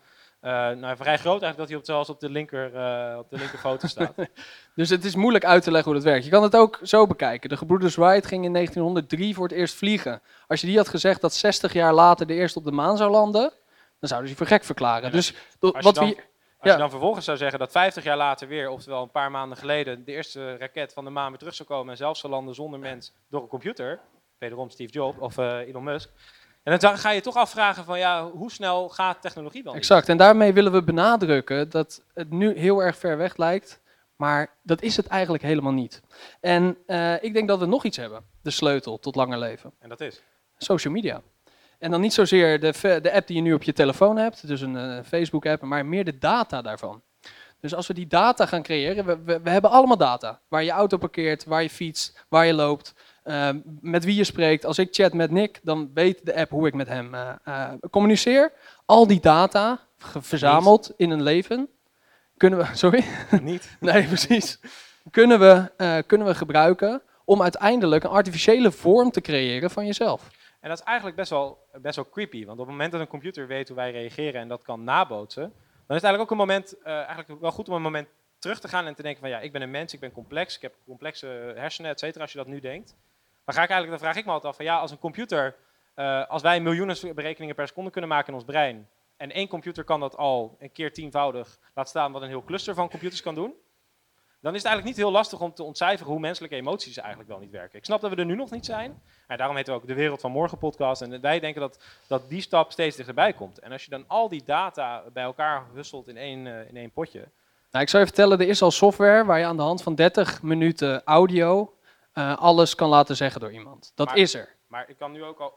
eh, 0.46 0.52
nou 0.76 0.96
vrij 0.96 1.18
groot 1.18 1.42
eigenlijk 1.42 1.56
dat 1.56 1.68
hij 1.68 1.76
op, 1.76 1.84
zelfs 1.84 2.08
op 2.10 2.20
de 2.20 2.30
linker, 2.30 2.74
eh, 2.74 3.18
op 3.18 3.30
de 3.30 3.36
linker 3.38 3.58
foto 3.58 3.86
staat. 3.86 4.14
Dus 4.74 4.88
het 4.90 5.04
is 5.04 5.14
moeilijk 5.14 5.44
uit 5.44 5.62
te 5.62 5.70
leggen 5.70 5.92
hoe 5.92 6.00
dat 6.00 6.10
werkt. 6.10 6.24
Je 6.24 6.30
kan 6.30 6.42
het 6.42 6.56
ook 6.56 6.78
zo 6.82 7.06
bekijken. 7.06 7.48
De 7.48 7.56
gebroeders 7.56 7.94
Wright 7.96 8.26
gingen 8.26 8.44
in 8.44 8.52
1903 8.52 9.34
voor 9.34 9.48
het 9.48 9.56
eerst 9.56 9.74
vliegen. 9.74 10.22
Als 10.46 10.60
je 10.60 10.66
die 10.66 10.76
had 10.76 10.88
gezegd 10.88 11.20
dat 11.20 11.34
60 11.34 11.72
jaar 11.72 11.92
later 11.94 12.26
de 12.26 12.34
eerste 12.34 12.58
op 12.58 12.64
de 12.64 12.70
maan 12.72 12.96
zou 12.96 13.10
landen, 13.10 13.52
dan 14.00 14.08
zouden 14.08 14.28
ze 14.28 14.34
je 14.34 14.38
voor 14.38 14.56
gek 14.56 14.64
verklaren. 14.64 15.04
Ja, 15.04 15.10
dus 15.10 15.34
Als 15.60 15.72
je 15.76 15.82
wat 15.82 15.94
dan- 15.94 16.08
we... 16.08 16.14
Als 16.14 16.24
Ja. 16.60 16.72
je 16.72 16.78
dan 16.78 16.90
vervolgens 16.90 17.24
zou 17.24 17.36
zeggen 17.36 17.58
dat 17.58 17.70
50 17.72 18.04
jaar 18.04 18.16
later 18.16 18.48
weer, 18.48 18.68
oftewel 18.70 19.02
een 19.02 19.10
paar 19.10 19.30
maanden 19.30 19.58
geleden, 19.58 20.04
de 20.04 20.12
eerste 20.12 20.56
raket 20.56 20.92
van 20.92 21.04
de 21.04 21.10
maan 21.10 21.28
weer 21.28 21.38
terug 21.38 21.54
zou 21.54 21.68
komen 21.68 21.90
en 21.90 21.96
zelfs 21.96 22.20
zou 22.20 22.32
landen 22.32 22.54
zonder 22.54 22.80
mens 22.80 23.12
door 23.30 23.42
een 23.42 23.48
computer, 23.48 24.00
wederom 24.38 24.70
Steve 24.70 24.92
Jobs 24.92 25.18
of 25.18 25.38
eh, 25.38 25.58
Elon 25.58 25.84
Musk, 25.84 26.08
en 26.66 26.78
dan 26.78 26.98
ga 26.98 27.10
je 27.10 27.20
toch 27.20 27.36
afvragen 27.36 27.84
van 27.84 27.98
ja, 27.98 28.30
hoe 28.30 28.50
snel 28.50 28.88
gaat 28.88 29.22
technologie 29.22 29.62
dan? 29.62 29.74
Exact. 29.74 30.08
En 30.08 30.16
daarmee 30.16 30.52
willen 30.52 30.72
we 30.72 30.82
benadrukken 30.82 31.70
dat 31.70 32.02
het 32.14 32.30
nu 32.30 32.58
heel 32.58 32.82
erg 32.82 32.96
ver 32.96 33.16
weg 33.16 33.36
lijkt, 33.36 33.80
maar 34.16 34.54
dat 34.62 34.82
is 34.82 34.96
het 34.96 35.06
eigenlijk 35.06 35.42
helemaal 35.42 35.72
niet. 35.72 36.02
En 36.40 36.76
eh, 36.86 37.22
ik 37.22 37.32
denk 37.32 37.48
dat 37.48 37.58
we 37.58 37.66
nog 37.66 37.84
iets 37.84 37.96
hebben. 37.96 38.24
De 38.42 38.50
sleutel 38.50 38.98
tot 38.98 39.14
langer 39.14 39.38
leven. 39.38 39.72
En 39.78 39.88
dat 39.88 40.00
is. 40.00 40.22
Social 40.58 40.92
media. 40.92 41.22
En 41.78 41.90
dan 41.90 42.00
niet 42.00 42.14
zozeer 42.14 42.60
de, 42.60 42.98
de 43.02 43.12
app 43.12 43.26
die 43.26 43.36
je 43.36 43.42
nu 43.42 43.52
op 43.52 43.62
je 43.62 43.72
telefoon 43.72 44.16
hebt, 44.16 44.46
dus 44.46 44.60
een 44.60 44.76
eh, 44.76 44.98
Facebook-app, 45.04 45.62
maar 45.62 45.86
meer 45.86 46.04
de 46.04 46.18
data 46.18 46.62
daarvan. 46.62 47.02
Dus 47.60 47.74
als 47.74 47.86
we 47.86 47.94
die 47.94 48.06
data 48.06 48.46
gaan 48.46 48.62
creëren, 48.62 49.04
we, 49.04 49.18
we, 49.24 49.40
we 49.40 49.50
hebben 49.50 49.70
allemaal 49.70 49.96
data. 49.96 50.40
Waar 50.48 50.64
je 50.64 50.70
auto 50.70 50.96
parkeert, 50.96 51.44
waar 51.44 51.62
je 51.62 51.70
fietst, 51.70 52.24
waar 52.28 52.46
je 52.46 52.54
loopt, 52.54 52.94
eh, 53.26 53.48
met 53.80 54.04
wie 54.04 54.14
je 54.14 54.24
spreekt. 54.24 54.64
Als 54.64 54.78
ik 54.78 54.94
chat 54.94 55.12
met 55.12 55.30
Nick, 55.30 55.60
dan 55.62 55.90
weet 55.94 56.26
de 56.26 56.34
app 56.34 56.50
hoe 56.50 56.66
ik 56.66 56.74
met 56.74 56.88
hem 56.88 57.14
eh, 57.14 57.32
eh, 57.44 57.72
communiceer. 57.90 58.52
Al 58.84 59.06
die 59.06 59.20
data, 59.20 59.80
verzameld 60.18 60.92
in 60.96 61.10
een 61.10 61.22
leven, 61.22 61.68
kunnen 62.36 62.58
we... 62.58 62.64
Sorry? 62.76 63.04
Niet. 63.42 63.76
Nee, 63.80 64.06
precies. 64.06 64.60
Kunnen 65.10 65.38
we, 65.38 65.72
eh, 65.76 65.98
kunnen 66.06 66.26
we 66.26 66.34
gebruiken 66.34 67.02
om 67.24 67.42
uiteindelijk 67.42 68.04
een 68.04 68.10
artificiële 68.10 68.70
vorm 68.70 69.10
te 69.10 69.20
creëren 69.20 69.70
van 69.70 69.86
jezelf. 69.86 70.30
En 70.60 70.68
dat 70.68 70.78
is 70.78 70.84
eigenlijk 70.84 71.16
best 71.16 71.30
wel, 71.30 71.58
best 71.80 71.96
wel 71.96 72.08
creepy, 72.08 72.44
want 72.44 72.58
op 72.58 72.64
het 72.64 72.74
moment 72.74 72.92
dat 72.92 73.00
een 73.00 73.06
computer 73.06 73.46
weet 73.46 73.68
hoe 73.68 73.76
wij 73.76 73.90
reageren 73.90 74.40
en 74.40 74.48
dat 74.48 74.62
kan 74.62 74.84
nabootsen, 74.84 75.42
dan 75.42 75.96
is 75.96 76.02
het 76.02 76.04
eigenlijk 76.04 76.22
ook 76.22 76.30
een 76.30 76.46
moment, 76.46 76.82
eigenlijk 76.82 77.40
wel 77.40 77.50
goed 77.52 77.68
om 77.68 77.74
een 77.74 77.82
moment 77.82 78.08
terug 78.38 78.60
te 78.60 78.68
gaan 78.68 78.86
en 78.86 78.94
te 78.94 79.02
denken 79.02 79.20
van 79.20 79.30
ja, 79.30 79.40
ik 79.40 79.52
ben 79.52 79.62
een 79.62 79.70
mens, 79.70 79.92
ik 79.92 80.00
ben 80.00 80.12
complex, 80.12 80.56
ik 80.56 80.62
heb 80.62 80.74
complexe 80.84 81.26
hersenen, 81.56 81.90
et 81.90 81.98
cetera, 81.98 82.22
als 82.22 82.32
je 82.32 82.38
dat 82.38 82.46
nu 82.46 82.60
denkt. 82.60 82.96
Dan, 83.46 83.54
ga 83.54 83.62
ik 83.62 83.70
eigenlijk, 83.70 83.90
dan 83.90 84.08
vraag 84.08 84.16
ik 84.16 84.24
me 84.24 84.32
altijd 84.32 84.50
af 84.50 84.56
van 84.56 84.64
ja, 84.64 84.78
als 84.78 84.90
een 84.90 84.98
computer, 84.98 85.56
eh, 85.94 86.26
als 86.28 86.42
wij 86.42 86.60
miljoenen 86.60 87.14
berekeningen 87.14 87.54
per 87.54 87.68
seconde 87.68 87.90
kunnen 87.90 88.10
maken 88.10 88.28
in 88.28 88.34
ons 88.34 88.44
brein, 88.44 88.88
en 89.16 89.32
één 89.32 89.48
computer 89.48 89.84
kan 89.84 90.00
dat 90.00 90.16
al 90.16 90.56
een 90.58 90.72
keer 90.72 90.92
tienvoudig, 90.92 91.58
laat 91.74 91.88
staan 91.88 92.12
wat 92.12 92.22
een 92.22 92.28
heel 92.28 92.44
cluster 92.44 92.74
van 92.74 92.88
computers 92.88 93.22
kan 93.22 93.34
doen, 93.34 93.54
dan 94.40 94.54
is 94.54 94.62
het 94.62 94.70
eigenlijk 94.70 94.96
niet 94.96 95.06
heel 95.06 95.16
lastig 95.16 95.40
om 95.40 95.54
te 95.54 95.62
ontcijferen 95.62 96.12
hoe 96.12 96.20
menselijke 96.20 96.56
emoties 96.56 96.96
eigenlijk 96.96 97.28
wel 97.28 97.38
niet 97.38 97.50
werken. 97.50 97.78
Ik 97.78 97.84
snap 97.84 98.00
dat 98.00 98.10
we 98.10 98.16
er 98.16 98.24
nu 98.24 98.34
nog 98.34 98.50
niet 98.50 98.64
zijn. 98.64 99.02
Maar 99.26 99.36
daarom 99.36 99.56
heet 99.56 99.66
we 99.66 99.72
ook 99.72 99.86
de 99.86 99.94
Wereld 99.94 100.20
van 100.20 100.30
Morgen 100.30 100.58
podcast. 100.58 101.02
En 101.02 101.20
wij 101.20 101.40
denken 101.40 101.60
dat, 101.60 101.78
dat 102.06 102.28
die 102.28 102.40
stap 102.40 102.72
steeds 102.72 102.96
dichterbij 102.96 103.32
komt. 103.32 103.58
En 103.58 103.72
als 103.72 103.84
je 103.84 103.90
dan 103.90 104.04
al 104.06 104.28
die 104.28 104.42
data 104.44 105.02
bij 105.12 105.22
elkaar 105.22 105.66
husselt 105.74 106.08
in 106.08 106.16
één, 106.16 106.46
eh, 106.46 106.68
in 106.68 106.76
één 106.76 106.90
potje. 106.90 107.28
Nou, 107.70 107.84
ik 107.84 107.88
zou 107.88 108.02
je 108.02 108.08
vertellen, 108.08 108.38
er 108.40 108.48
is 108.48 108.62
al 108.62 108.70
software 108.70 109.24
waar 109.24 109.38
je 109.38 109.44
aan 109.44 109.56
de 109.56 109.62
hand 109.62 109.82
van 109.82 109.94
30 109.94 110.42
minuten 110.42 111.04
audio 111.04 111.75
eh, 112.16 112.36
alles 112.36 112.74
kan 112.74 112.88
laten 112.88 113.16
zeggen 113.16 113.40
door 113.40 113.52
iemand. 113.52 113.92
Dat 113.94 114.06
Maar- 114.06 114.16
is 114.16 114.34
er. 114.34 114.56
Maar 114.66 114.88
ik 114.88 114.96
kan 114.96 115.12
nu 115.12 115.24
ook 115.24 115.38
al... 115.40 115.54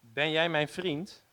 Ben 0.00 0.30
jij 0.30 0.48
mijn 0.48 0.68
vriend? 0.68 1.24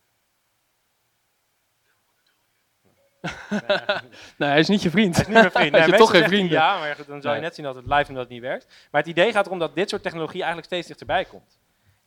Nee, 4.38 4.48
hij 4.48 4.58
is 4.58 4.68
niet 4.68 4.82
je 4.82 4.90
vriend. 4.90 5.14
Hij 5.16 5.24
is 5.24 5.28
niet 5.30 5.38
mijn 5.52 5.70
vriend. 5.72 5.76
Je 5.90 5.96
toch 5.96 6.10
geen 6.10 6.24
vrienden? 6.24 6.50
Ja, 6.58 6.78
maar 6.78 6.96
dan 6.96 7.04
zou 7.06 7.20
je 7.22 7.28
Nee. 7.28 7.40
net 7.40 7.54
zien 7.54 7.64
dat 7.64 7.74
het 7.74 7.84
live 7.86 8.04
en 8.08 8.14
dat 8.14 8.22
het 8.22 8.28
niet 8.28 8.40
werkt. 8.40 8.66
Maar 8.90 9.00
het 9.00 9.10
idee 9.10 9.32
gaat 9.32 9.46
erom 9.46 9.58
dat 9.58 9.74
dit 9.74 9.88
soort 9.88 10.02
technologie 10.02 10.36
eigenlijk 10.42 10.66
steeds 10.66 10.86
dichterbij 10.86 11.24
komt. 11.24 11.58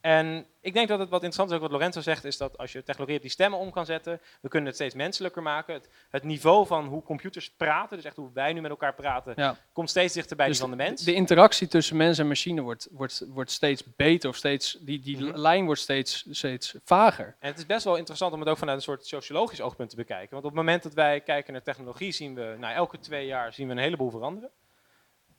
En 0.01 0.45
ik 0.61 0.73
denk 0.73 0.87
dat 0.87 0.99
het 0.99 1.09
wat 1.09 1.23
interessant 1.23 1.49
is, 1.49 1.55
ook 1.55 1.61
wat 1.61 1.71
Lorenzo 1.71 2.01
zegt, 2.01 2.23
is 2.23 2.37
dat 2.37 2.57
als 2.57 2.71
je 2.71 2.83
technologie 2.83 3.15
op 3.15 3.21
die 3.21 3.31
stemmen 3.31 3.59
om 3.59 3.71
kan 3.71 3.85
zetten, 3.85 4.21
we 4.41 4.47
kunnen 4.49 4.67
het 4.67 4.75
steeds 4.77 4.95
menselijker 4.95 5.41
maken. 5.41 5.73
Het, 5.73 5.89
het 6.09 6.23
niveau 6.23 6.65
van 6.67 6.85
hoe 6.85 7.03
computers 7.03 7.49
praten, 7.51 7.95
dus 7.97 8.05
echt 8.05 8.15
hoe 8.15 8.29
wij 8.33 8.53
nu 8.53 8.61
met 8.61 8.71
elkaar 8.71 8.93
praten, 8.93 9.33
Ja. 9.35 9.57
komt 9.73 9.89
steeds 9.89 10.13
dichterbij 10.13 10.47
Dus 10.47 10.57
die 10.59 10.67
van 10.67 10.77
de 10.77 10.83
mens. 10.83 11.03
De 11.03 11.13
interactie 11.13 11.67
tussen 11.67 11.97
mens 11.97 12.17
en 12.17 12.27
machine 12.27 12.61
wordt, 12.61 12.87
wordt, 12.91 13.25
wordt 13.27 13.51
steeds 13.51 13.83
beter, 13.95 14.29
of 14.29 14.35
steeds, 14.35 14.77
die, 14.79 14.99
die 14.99 15.17
Mhm. 15.23 15.37
lijn 15.37 15.65
wordt 15.65 15.81
steeds, 15.81 16.25
steeds 16.29 16.75
vager. 16.85 17.35
En 17.39 17.49
het 17.49 17.57
is 17.57 17.65
best 17.65 17.83
wel 17.83 17.95
interessant 17.95 18.33
om 18.33 18.39
het 18.39 18.49
ook 18.49 18.57
vanuit 18.57 18.77
een 18.77 18.83
soort 18.83 19.05
sociologisch 19.05 19.61
oogpunt 19.61 19.89
te 19.89 19.95
bekijken. 19.95 20.29
Want 20.31 20.43
op 20.43 20.49
het 20.49 20.59
moment 20.59 20.83
dat 20.83 20.93
wij 20.93 21.21
kijken 21.21 21.53
naar 21.53 21.63
technologie, 21.63 22.11
zien 22.11 22.35
we, 22.35 22.55
nou, 22.59 22.73
elke 22.75 22.99
twee 22.99 23.25
jaar 23.25 23.53
zien 23.53 23.67
we 23.67 23.73
een 23.73 23.79
heleboel 23.79 24.09
veranderen. 24.09 24.49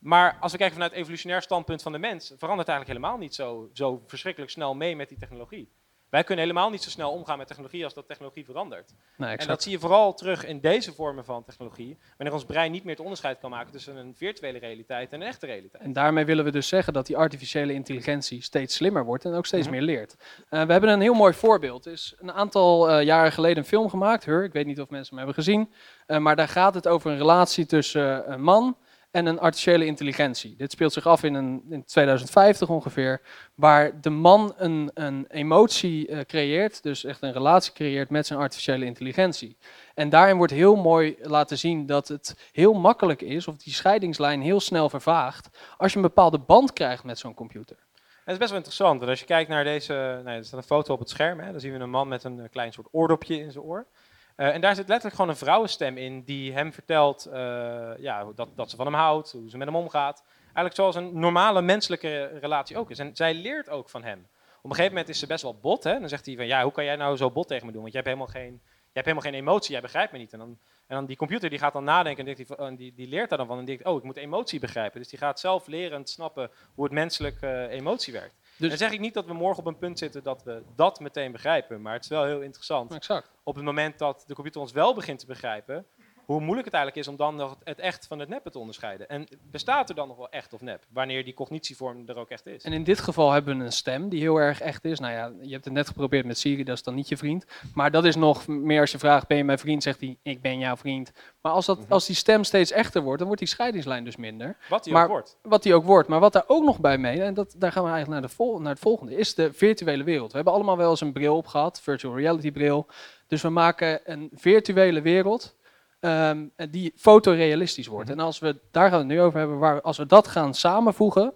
Maar 0.03 0.37
als 0.41 0.53
we 0.53 0.59
kijken 0.59 0.75
vanuit 0.75 0.93
het 0.93 1.01
evolutionair 1.01 1.43
standpunt 1.43 1.83
van 1.83 1.93
de 1.93 1.99
mens, 1.99 2.33
verandert 2.39 2.69
eigenlijk 2.69 2.99
helemaal 2.99 3.19
niet 3.21 3.35
zo, 3.35 3.71
zo 3.73 4.03
verschrikkelijk 4.07 4.53
snel 4.53 4.75
mee 4.75 4.97
met 4.97 5.09
die 5.09 5.19
technologie. 5.19 5.73
Wij 6.09 6.25
kunnen 6.25 6.45
helemaal 6.45 6.71
niet 6.71 6.83
zo 6.83 6.91
snel 6.91 7.11
omgaan 7.11 7.39
met 7.39 7.47
technologie 7.47 7.85
als 7.85 7.95
dat 7.95 8.07
technologie 8.09 8.45
verandert. 8.45 8.95
En 9.17 9.47
dat 9.47 9.63
zie 9.63 9.73
je 9.73 9.79
vooral 9.79 10.15
terug 10.15 10.45
in 10.47 10.61
deze 10.61 10.93
vormen 10.93 11.25
van 11.25 11.45
technologie, 11.45 11.99
wanneer 12.17 12.35
ons 12.35 12.45
brein 12.45 12.73
niet 12.73 12.83
meer 12.83 12.93
het 12.93 13.03
onderscheid 13.03 13.39
kan 13.39 13.51
maken 13.51 13.73
tussen 13.73 13.97
een 13.97 14.15
virtuele 14.17 14.59
realiteit 14.59 15.13
en 15.13 15.21
een 15.21 15.27
echte 15.27 15.47
realiteit. 15.47 15.83
En 15.83 15.93
daarmee 15.93 16.25
willen 16.25 16.45
we 16.45 16.51
dus 16.51 16.69
zeggen 16.69 16.93
dat 16.93 17.07
die 17.07 17.17
artificiële 17.17 17.73
intelligentie 17.73 18.43
steeds 18.43 18.75
slimmer 18.75 19.05
wordt 19.05 19.25
en 19.25 19.33
ook 19.35 19.47
steeds 19.47 19.67
Mhm. 19.67 19.75
meer 19.75 19.85
leert. 19.85 20.17
Eh, 20.49 20.63
we 20.65 20.73
hebben 20.73 20.91
een 20.91 21.01
heel 21.01 21.15
mooi 21.15 21.33
voorbeeld. 21.33 21.87
Er 21.87 21.93
is 21.93 22.15
een 22.19 22.33
aantal 22.33 22.91
eh, 22.91 23.05
jaren 23.05 23.33
geleden 23.33 23.59
een 23.59 23.65
film 23.69 23.89
gemaakt, 23.89 24.25
Her. 24.25 24.45
Ik 24.45 24.53
weet 24.53 24.67
niet 24.67 24.81
of 24.81 24.89
mensen 24.89 25.17
hem 25.17 25.27
hebben 25.27 25.45
gezien. 25.45 25.73
Eh, 26.07 26.19
maar 26.19 26.37
daar 26.37 26.49
gaat 26.49 26.75
het 26.75 26.89
over 26.89 27.11
een 27.11 27.19
relatie 27.19 27.67
tussen 27.67 28.33
een 28.33 28.43
man 28.43 28.77
en 29.13 29.27
een 29.27 29.41
artificiële 29.41 29.85
intelligentie. 29.85 30.57
Dit 30.57 30.73
speelt 30.73 30.93
zich 30.93 31.07
af 31.07 31.23
in, 31.23 31.35
een, 31.35 31.63
in 31.71 31.85
2050 31.85 32.69
ongeveer, 32.69 33.21
waar 33.55 34.01
de 34.01 34.11
man 34.11 34.55
een, 34.57 34.91
een 34.95 35.27
emotie 35.29 36.07
eh, 36.09 36.21
creëert, 36.21 36.83
dus 36.83 37.05
echt 37.05 37.23
een 37.23 37.33
relatie 37.33 37.73
creëert 37.73 38.11
met 38.11 38.27
zijn 38.27 38.39
artificiële 38.39 38.85
intelligentie. 38.85 39.57
En 39.95 40.09
daarin 40.09 40.37
wordt 40.37 40.53
heel 40.53 40.77
mooi 40.77 41.17
laten 41.21 41.59
zien 41.59 41.87
dat 41.87 42.09
het 42.09 42.49
heel 42.53 42.73
makkelijk 42.73 43.23
is, 43.23 43.49
of 43.49 43.57
die 43.57 43.73
scheidingslijn 43.73 44.41
heel 44.41 44.61
snel 44.61 44.89
vervaagt, 44.89 45.59
als 45.77 45.91
je 45.91 45.97
een 45.97 46.03
bepaalde 46.03 46.39
band 46.39 46.73
krijgt 46.73 47.05
met 47.05 47.19
zo'n 47.19 47.35
computer. 47.35 47.77
Het 48.25 48.33
is 48.33 48.39
best 48.39 48.51
wel 48.51 48.59
interessant, 48.59 48.99
want 48.99 49.11
als 49.11 49.21
je 49.21 49.27
kijkt 49.27 49.51
naar 49.51 49.65
deze, 49.65 50.21
nou, 50.25 50.37
er 50.37 50.45
staat 50.45 50.61
een 50.61 50.67
foto 50.67 50.93
op 50.93 50.99
het 50.99 51.11
scherm, 51.11 51.41
hè, 51.41 51.51
dan 51.51 51.61
zien 51.61 51.73
we 51.73 51.79
een 51.79 51.91
man 51.91 52.09
met 52.09 52.25
een 52.25 52.41
eh, 52.41 52.51
klein 52.51 52.73
soort 52.73 52.89
oordopje 52.91 53.39
in 53.39 53.53
zijn 53.53 53.65
oor. 53.65 53.87
Eh, 54.37 54.55
en 54.55 54.61
daar 54.61 54.75
zit 54.75 54.89
letterlijk 54.89 55.17
gewoon 55.17 55.31
een 55.31 55.37
vrouwenstem 55.37 55.97
in 55.97 56.23
die 56.23 56.53
hem 56.53 56.73
vertelt 56.73 57.27
eh, 57.27 57.91
ja, 57.99 58.27
dat, 58.35 58.49
dat 58.55 58.71
ze 58.71 58.77
van 58.77 58.87
hem 58.87 58.95
houdt, 58.95 59.33
hoe 59.33 59.51
ze 59.51 59.57
met 59.57 59.67
hem 59.67 59.77
omgaat. 59.77 60.23
Eigenlijk 60.45 60.75
zoals 60.75 60.97
een 60.97 61.19
normale 61.19 61.63
menselijke 61.63 62.39
relatie 62.41 62.77
ook 62.77 62.91
is. 62.91 62.99
En 62.99 63.17
zij 63.17 63.35
leert 63.35 63.69
ook 63.69 63.91
van 63.91 64.03
hem. 64.03 64.27
Op 64.63 64.71
een 64.71 64.77
gegeven 64.77 64.93
moment 64.93 65.09
is 65.09 65.19
ze 65.19 65.27
best 65.27 65.43
wel 65.43 65.59
bot. 65.61 65.85
Hè? 65.85 65.99
Dan 66.01 66.09
zegt 66.09 66.27
hij 66.27 66.37
van, 66.37 66.47
ja, 66.47 66.63
hoe 66.63 66.73
kan 66.73 66.85
jij 66.85 66.97
nou 66.97 67.17
zo 67.17 67.31
bot 67.31 67.49
tegen 67.49 67.67
me 67.67 67.73
doen? 67.73 67.81
Want 67.81 67.93
je 67.93 67.99
hebt 67.99 68.11
helemaal 68.11 68.33
geen, 68.33 68.61
hebt 68.93 69.07
helemaal 69.07 69.31
geen 69.31 69.41
emotie, 69.41 69.73
jij 69.73 69.81
begrijpt 69.81 70.13
me 70.13 70.19
niet. 70.19 70.33
En 70.33 70.39
dan, 70.39 70.59
en 70.87 70.97
dan 70.97 71.07
die 71.07 71.17
computer 71.17 71.51
die 71.51 71.59
gaat 71.59 71.73
dan 71.73 71.85
nadenken 71.85 72.27
en 72.27 72.35
die, 72.35 72.77
die, 72.77 72.95
die 72.95 73.09
leert 73.09 73.29
daar 73.29 73.39
dan 73.39 73.47
van 73.47 73.59
en 73.59 73.65
denkt, 73.65 73.85
oh, 73.85 73.97
ik 73.97 74.03
moet 74.03 74.17
emotie 74.17 74.61
begrijpen. 74.61 75.01
Dus 75.01 75.09
die 75.09 75.19
gaat 75.19 75.41
zelf 75.41 75.67
lerend 75.67 76.11
snappen 76.11 76.51
hoe 76.75 76.85
het 76.85 76.93
menselijk 76.93 77.41
eh, 77.41 77.71
emotie 77.71 78.13
werkt. 78.13 78.35
Dus- 78.71 78.79
dan 78.79 78.89
zeg 78.89 78.97
ik 78.97 79.01
niet 79.01 79.15
dat 79.15 79.27
we 79.27 79.33
morgen 79.33 79.59
op 79.59 79.67
een 79.67 79.79
punt 79.79 79.99
zitten 79.99 80.23
dat 80.23 80.43
we 80.43 80.63
dat 80.77 81.01
meteen 81.01 81.33
begrijpen, 81.33 81.83
maar 81.83 81.93
het 81.93 82.03
is 82.05 82.09
wel 82.09 82.25
heel 82.25 82.41
interessant 82.41 82.93
Exact. 82.95 83.31
op 83.43 83.55
het 83.55 83.65
moment 83.65 83.99
dat 83.99 84.25
de 84.27 84.35
computer 84.35 84.61
ons 84.61 84.73
wel 84.73 84.95
begint 84.95 85.19
te 85.19 85.27
begrijpen, 85.27 85.87
hoe 86.25 86.41
moeilijk 86.41 86.65
het 86.65 86.75
eigenlijk 86.75 87.07
is 87.07 87.11
om 87.13 87.17
dan 87.17 87.37
nog 87.37 87.57
het 87.65 87.79
echt 87.79 88.07
van 88.07 88.19
het 88.19 88.29
neppe 88.29 88.51
te 88.51 88.59
onderscheiden. 88.59 89.09
En 89.09 89.27
bestaat 89.51 89.89
er 89.89 89.95
dan 89.95 90.09
nog 90.09 90.17
wel 90.17 90.29
echt 90.31 90.53
of 90.53 90.61
nep, 90.61 90.85
wanneer 90.93 91.25
die 91.25 91.35
cognitievorm 91.35 92.03
er 92.09 92.17
ook 92.17 92.29
echt 92.31 92.47
is? 92.47 92.63
En 92.65 92.73
in 92.73 92.85
dit 92.85 93.01
geval 93.01 93.31
hebben 93.33 93.59
we 93.59 93.65
een 93.65 93.73
stem 93.73 94.09
die 94.09 94.21
heel 94.21 94.37
erg 94.37 94.61
echt 94.61 94.85
is. 94.85 95.01
Nou 95.01 95.13
ja, 95.13 95.33
je 95.43 95.53
hebt 95.53 95.65
het 95.65 95.75
net 95.75 95.87
geprobeerd 95.87 96.27
met 96.27 96.39
Siri, 96.39 96.65
dat 96.65 96.77
is 96.77 96.83
dan 96.83 96.95
niet 96.95 97.09
je 97.09 97.17
vriend. 97.17 97.45
Maar 97.75 97.91
dat 97.91 98.05
is 98.05 98.17
nog 98.17 98.47
meer 98.47 98.81
als 98.81 98.91
je 98.93 98.99
vraagt, 98.99 99.27
ben 99.27 99.37
je 99.37 99.45
mijn 99.45 99.59
vriend? 99.59 99.83
Zegt 99.83 100.01
hij, 100.01 100.17
ik 100.23 100.41
ben 100.43 100.59
jouw 100.59 100.77
vriend. 100.77 101.13
Maar 101.41 101.53
als, 101.53 101.67
dat, 101.67 101.79
Mhm. 101.79 101.93
als 101.93 102.07
die 102.07 102.17
stem 102.17 102.45
steeds 102.45 102.71
echter 102.71 103.03
wordt, 103.03 103.19
dan 103.19 103.27
wordt 103.27 103.43
die 103.43 103.51
scheidingslijn 103.53 104.05
dus 104.05 104.17
minder. 104.17 104.57
Wat 104.69 104.85
die 104.85 104.93
maar- 104.93 105.03
ook 105.05 105.11
wordt. 105.11 105.39
Wat 105.43 105.63
die 105.63 105.75
ook 105.75 105.85
wordt. 105.85 106.09
Maar 106.09 106.21
wat 106.21 106.33
daar 106.33 106.45
ook 106.47 106.65
nog 106.65 106.81
bij 106.81 106.99
mee, 106.99 107.23
en 107.23 107.35
dat, 107.35 107.55
daar 107.59 107.73
gaan 107.73 107.85
we 107.85 107.91
eigenlijk 107.91 108.21
naar, 108.21 108.31
de 108.31 108.37
vol, 108.37 108.59
naar 108.61 108.73
het 108.73 108.81
volgende, 108.83 109.17
is 109.17 109.35
de 109.35 109.53
virtuele 109.53 110.05
wereld. 110.05 110.31
We 110.31 110.37
hebben 110.37 110.55
allemaal 110.55 110.77
wel 110.77 110.91
eens 110.91 111.01
een 111.01 111.13
bril 111.13 111.37
op 111.37 111.47
gehad, 111.47 111.81
virtual 111.81 112.17
reality 112.17 112.53
bril. 112.53 112.87
Dus 113.27 113.43
we 113.43 113.49
maken 113.49 114.01
een 114.05 114.31
virtuele 114.35 115.01
wereld 115.01 115.55
ehm, 116.03 116.47
die 116.71 116.93
fotorealistisch 116.97 117.87
wordt. 117.87 118.09
Mhm. 118.09 118.19
En 118.19 118.25
als 118.25 118.39
we, 118.39 118.57
daar 118.71 118.89
gaan 118.89 118.99
we 118.99 119.05
het 119.05 119.15
nu 119.15 119.21
over 119.21 119.39
hebben, 119.39 119.59
waar, 119.59 119.81
als 119.81 119.97
we 119.97 120.07
dat 120.07 120.29
gaan 120.29 120.55
samenvoegen, 120.55 121.33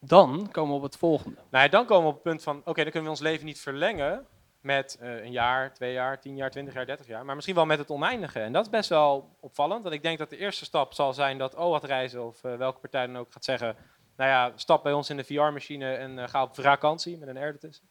dan 0.00 0.48
komen 0.50 0.70
we 0.70 0.76
op 0.76 0.82
het 0.82 0.96
volgende. 0.96 1.36
Nou 1.50 1.64
ja, 1.64 1.70
dan 1.70 1.86
komen 1.86 2.02
we 2.02 2.08
op 2.08 2.14
het 2.14 2.22
punt 2.22 2.42
van, 2.42 2.56
oké, 2.64 2.82
dan 2.82 2.92
kunnen 2.92 3.02
we 3.02 3.08
ons 3.08 3.20
leven 3.20 3.46
niet 3.46 3.60
verlengen 3.60 4.26
met 4.60 4.98
eh, 5.00 5.24
een 5.24 5.32
jaar, 5.32 5.74
twee 5.74 5.92
jaar, 5.92 6.20
tien 6.20 6.36
jaar, 6.36 6.50
twintig 6.50 6.74
jaar, 6.74 6.86
dertig 6.86 7.06
jaar, 7.06 7.24
maar 7.24 7.34
misschien 7.34 7.54
wel 7.54 7.66
met 7.66 7.78
het 7.78 7.90
oneindige. 7.90 8.40
En 8.40 8.52
dat 8.52 8.64
is 8.64 8.70
best 8.70 8.88
wel 8.88 9.36
opvallend, 9.40 9.82
want 9.82 9.94
ik 9.94 10.02
denk 10.02 10.18
dat 10.18 10.30
de 10.30 10.36
eerste 10.36 10.64
stap 10.64 10.92
zal 10.92 11.12
zijn 11.12 11.38
dat 11.38 11.56
OWAT 11.56 11.84
reizen 11.84 12.26
of 12.26 12.44
eh, 12.44 12.56
welke 12.56 12.80
partij 12.80 13.06
dan 13.06 13.18
ook 13.18 13.32
gaat 13.32 13.44
zeggen, 13.44 13.76
nou 14.16 14.30
ja, 14.30 14.52
stap 14.54 14.82
bij 14.82 14.92
ons 14.92 15.10
in 15.10 15.16
de 15.16 15.24
VR-machine 15.24 15.94
en 15.94 16.18
eh, 16.18 16.28
ga 16.28 16.42
op 16.42 16.54
vakantie 16.54 17.18
met 17.18 17.28
een 17.28 17.36
R 17.36 17.46
ertussen. 17.46 17.88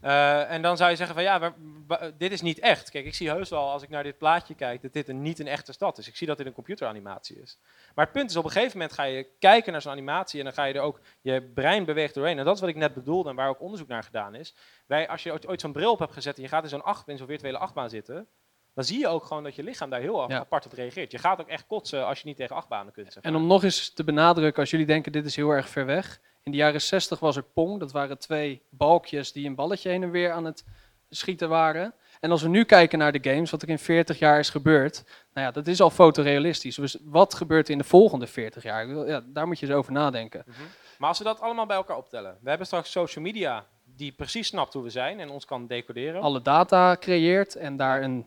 Eh, 0.00 0.50
en 0.50 0.62
dan 0.62 0.76
zou 0.76 0.90
je 0.90 0.96
zeggen 0.96 1.14
van 1.14 1.24
ja, 1.24 1.52
maar, 1.86 2.10
dit 2.18 2.32
is 2.32 2.40
niet 2.40 2.58
echt. 2.58 2.90
Kijk, 2.90 3.04
ik 3.04 3.14
zie 3.14 3.30
heus 3.30 3.48
wel 3.48 3.70
als 3.70 3.82
ik 3.82 3.88
naar 3.88 4.02
dit 4.02 4.18
plaatje 4.18 4.54
kijk 4.54 4.82
dat 4.82 4.92
dit 4.92 5.08
een, 5.08 5.22
niet 5.22 5.38
een 5.38 5.46
echte 5.46 5.72
stad 5.72 5.98
is. 5.98 6.08
Ik 6.08 6.16
zie 6.16 6.26
dat 6.26 6.36
dit 6.36 6.46
een 6.46 6.52
computeranimatie 6.52 7.40
is. 7.40 7.58
Maar 7.94 8.04
het 8.04 8.14
punt 8.14 8.30
is, 8.30 8.36
op 8.36 8.44
een 8.44 8.50
gegeven 8.50 8.78
moment 8.78 8.92
ga 8.96 9.02
je 9.02 9.26
kijken 9.38 9.72
naar 9.72 9.82
zo'n 9.82 9.92
animatie 9.92 10.38
en 10.38 10.44
dan 10.44 10.54
ga 10.54 10.64
je 10.64 10.74
er 10.74 10.80
ook, 10.80 11.00
je 11.20 11.42
brein 11.42 11.84
beweegt 11.84 12.14
doorheen. 12.14 12.38
En 12.38 12.44
dat 12.44 12.54
is 12.54 12.60
wat 12.60 12.68
ik 12.70 12.76
net 12.76 12.94
bedoelde 12.94 13.28
en 13.30 13.36
waar 13.36 13.48
ook 13.48 13.60
onderzoek 13.60 13.88
naar 13.88 14.02
gedaan 14.02 14.34
is. 14.34 14.54
Wij, 14.86 15.08
als 15.08 15.22
je 15.22 15.48
ooit, 15.48 15.60
zo'n 15.60 15.72
bril 15.72 15.92
op 15.92 15.98
hebt 15.98 16.12
gezet 16.12 16.36
en 16.36 16.42
je 16.42 16.48
gaat 16.48 16.62
in 16.62 16.68
zo'n 16.68 16.84
acht, 16.84 17.08
in 17.08 17.16
zo'n 17.16 17.26
virtuele 17.26 17.58
achtbaan 17.58 17.90
zitten, 17.90 18.28
dan 18.74 18.84
zie 18.84 18.98
je 18.98 19.08
ook 19.08 19.24
gewoon 19.24 19.42
dat 19.42 19.54
je 19.54 19.62
lichaam 19.62 19.90
daar 19.90 20.00
heel 20.00 20.30
Ja. 20.30 20.38
apart 20.38 20.66
op 20.66 20.72
reageert. 20.72 21.10
Je 21.12 21.18
gaat 21.18 21.40
ook 21.40 21.48
echt 21.48 21.66
kotsen 21.66 22.06
als 22.06 22.20
je 22.20 22.26
niet 22.26 22.36
tegen 22.36 22.56
achtbanen 22.56 22.92
kunt. 22.92 23.12
zeg 23.12 23.22
En 23.22 23.34
om 23.34 23.46
nog 23.46 23.64
eens 23.64 23.92
te 23.92 24.04
benadrukken, 24.04 24.60
als 24.60 24.70
jullie 24.70 24.86
denken 24.86 25.12
dit 25.12 25.24
is 25.24 25.36
heel 25.36 25.50
erg 25.50 25.68
ver 25.68 25.86
weg. 25.86 26.20
In 26.42 26.52
de 26.52 26.58
jaren 26.58 26.80
60 26.80 27.18
was 27.18 27.36
er 27.36 27.42
Pong. 27.42 27.80
Dat 27.80 27.92
waren 27.92 28.18
twee 28.18 28.62
balkjes 28.70 29.32
die 29.32 29.46
een 29.46 29.54
balletje 29.54 29.88
heen 29.88 30.02
en 30.02 30.10
weer 30.10 30.32
aan 30.32 30.44
het 30.44 30.64
schieten 31.08 31.48
waren. 31.48 31.94
En 32.20 32.30
als 32.30 32.42
we 32.42 32.48
nu 32.48 32.64
kijken 32.64 32.98
naar 32.98 33.12
de 33.12 33.30
games, 33.30 33.50
wat 33.50 33.62
er 33.62 33.68
in 33.68 33.78
40 33.78 34.18
jaar 34.18 34.38
is 34.38 34.50
gebeurd. 34.50 35.04
Nou 35.34 35.46
ja, 35.46 35.52
dat 35.52 35.66
is 35.66 35.80
al 35.80 35.90
fotorealistisch. 35.90 36.74
Dus 36.74 36.96
wat 37.04 37.34
gebeurt 37.34 37.66
er 37.66 37.72
in 37.72 37.78
de 37.78 37.84
volgende 37.84 38.26
40 38.26 38.62
jaar? 38.62 39.06
Ja, 39.06 39.22
daar 39.26 39.46
moet 39.46 39.58
je 39.58 39.66
eens 39.66 39.74
over 39.74 39.92
nadenken. 39.92 40.42
Mhm. 40.46 40.60
Maar 40.98 41.08
als 41.08 41.18
we 41.18 41.24
dat 41.24 41.40
allemaal 41.40 41.66
bij 41.66 41.76
elkaar 41.76 41.96
optellen. 41.96 42.38
We 42.40 42.48
hebben 42.48 42.66
straks 42.66 42.90
social 42.90 43.24
media 43.24 43.66
die 43.84 44.12
precies 44.12 44.46
snapt 44.46 44.72
hoe 44.72 44.82
we 44.82 44.90
zijn 44.90 45.20
en 45.20 45.30
ons 45.30 45.44
kan 45.44 45.66
decoderen. 45.66 46.20
Alle 46.20 46.42
data 46.42 46.96
creëert 46.96 47.56
en 47.56 47.76
daar 47.76 48.02
een, 48.02 48.26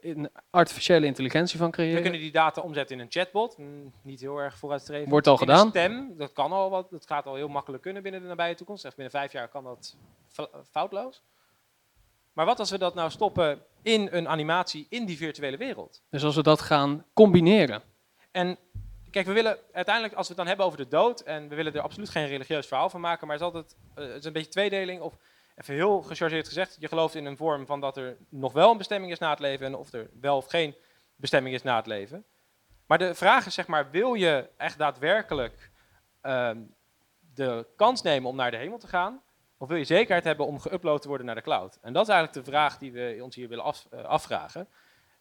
een 0.00 0.30
artificiële 0.50 1.06
intelligentie 1.06 1.58
van 1.58 1.66
We 1.66 1.72
creëren. 1.72 2.02
kunnen 2.02 2.20
die 2.20 2.32
data 2.32 2.60
omzetten 2.60 2.96
in 2.96 3.02
een 3.02 3.10
chatbot. 3.10 3.58
Mm, 3.58 3.92
niet 4.02 4.20
heel 4.20 4.38
erg 4.38 4.56
vooruitstrevend. 4.58 5.10
Wordt 5.10 5.26
al 5.26 5.32
In 5.32 5.38
gedaan. 5.38 5.64
Een 5.64 5.70
stem, 5.70 6.14
dat 6.16 6.32
kan 6.32 6.52
al 6.52 6.70
wat. 6.70 6.90
Dat 6.90 7.06
gaat 7.06 7.26
al 7.26 7.34
heel 7.34 7.48
makkelijk 7.48 7.82
kunnen 7.82 8.02
binnen 8.02 8.20
de 8.20 8.26
nabije 8.26 8.54
toekomst. 8.54 8.84
Echt 8.84 8.94
binnen 8.96 9.12
vijf 9.12 9.32
jaar 9.32 9.48
kan 9.48 9.64
dat 9.64 9.96
foutloos. 10.70 11.22
Maar 12.32 12.46
wat 12.46 12.58
als 12.58 12.70
we 12.70 12.78
dat 12.78 12.94
nou 12.94 13.10
stoppen 13.10 13.62
in 13.82 14.08
een 14.10 14.28
animatie 14.28 14.86
in 14.88 15.04
die 15.04 15.16
virtuele 15.16 15.56
wereld? 15.56 16.02
Dus 16.10 16.24
als 16.24 16.34
we 16.36 16.42
dat 16.42 16.60
gaan 16.60 17.04
combineren. 17.12 17.82
En 18.30 18.58
kijk, 19.10 19.26
we 19.26 19.32
willen 19.32 19.58
uiteindelijk, 19.72 20.14
als 20.14 20.28
we 20.28 20.34
het 20.34 20.36
dan 20.36 20.46
hebben 20.46 20.66
over 20.66 20.78
de 20.78 20.88
dood, 20.88 21.20
en 21.20 21.48
we 21.48 21.54
willen 21.54 21.74
er 21.74 21.80
absoluut 21.80 22.08
geen 22.08 22.26
religieus 22.26 22.66
verhaal 22.66 22.90
van 22.90 23.00
maken, 23.00 23.26
maar 23.26 23.36
het 23.38 23.46
is 23.46 23.52
altijd 23.54 23.76
eh, 23.94 24.04
het 24.06 24.18
is 24.18 24.24
een 24.24 24.32
beetje 24.32 24.50
tweedeling. 24.50 25.00
Of 25.00 25.16
even 25.58 25.74
heel 25.74 26.02
gechargeerd 26.02 26.46
gezegd, 26.46 26.76
je 26.78 26.88
gelooft 26.88 27.14
in 27.14 27.24
een 27.24 27.36
vorm 27.36 27.66
van 27.66 27.80
dat 27.80 27.96
er 27.96 28.16
nog 28.28 28.52
wel 28.52 28.70
een 28.70 28.78
bestemming 28.78 29.12
is 29.12 29.18
na 29.18 29.30
het 29.30 29.38
leven 29.38 29.66
en 29.66 29.74
of 29.74 29.92
er 29.92 30.10
wel 30.20 30.36
of 30.36 30.46
geen 30.46 30.74
bestemming 31.16 31.54
is 31.54 31.62
na 31.62 31.76
het 31.76 31.86
leven. 31.86 32.24
Maar 32.86 32.98
de 32.98 33.14
vraag 33.14 33.46
is 33.46 33.54
zeg 33.54 33.66
maar, 33.66 33.90
wil 33.90 34.14
je 34.14 34.48
echt 34.56 34.78
daadwerkelijk 34.78 35.70
ehm, 36.20 36.58
de 37.34 37.66
kans 37.76 38.02
nemen 38.02 38.30
om 38.30 38.36
naar 38.36 38.50
de 38.50 38.56
hemel 38.56 38.78
te 38.78 38.86
gaan? 38.86 39.22
Of 39.56 39.68
wil 39.68 39.76
je 39.76 39.84
zekerheid 39.84 40.24
hebben 40.24 40.46
om 40.46 40.60
geüpload 40.60 41.00
te 41.00 41.08
worden 41.08 41.26
naar 41.26 41.34
de 41.34 41.42
cloud? 41.42 41.78
En 41.82 41.92
dat 41.92 42.08
is 42.08 42.14
eigenlijk 42.14 42.44
de 42.44 42.50
vraag 42.50 42.78
die 42.78 42.92
we 42.92 43.18
ons 43.22 43.34
hier 43.34 43.48
willen 43.48 43.64
eh, 43.64 44.04
afvragen. 44.04 44.68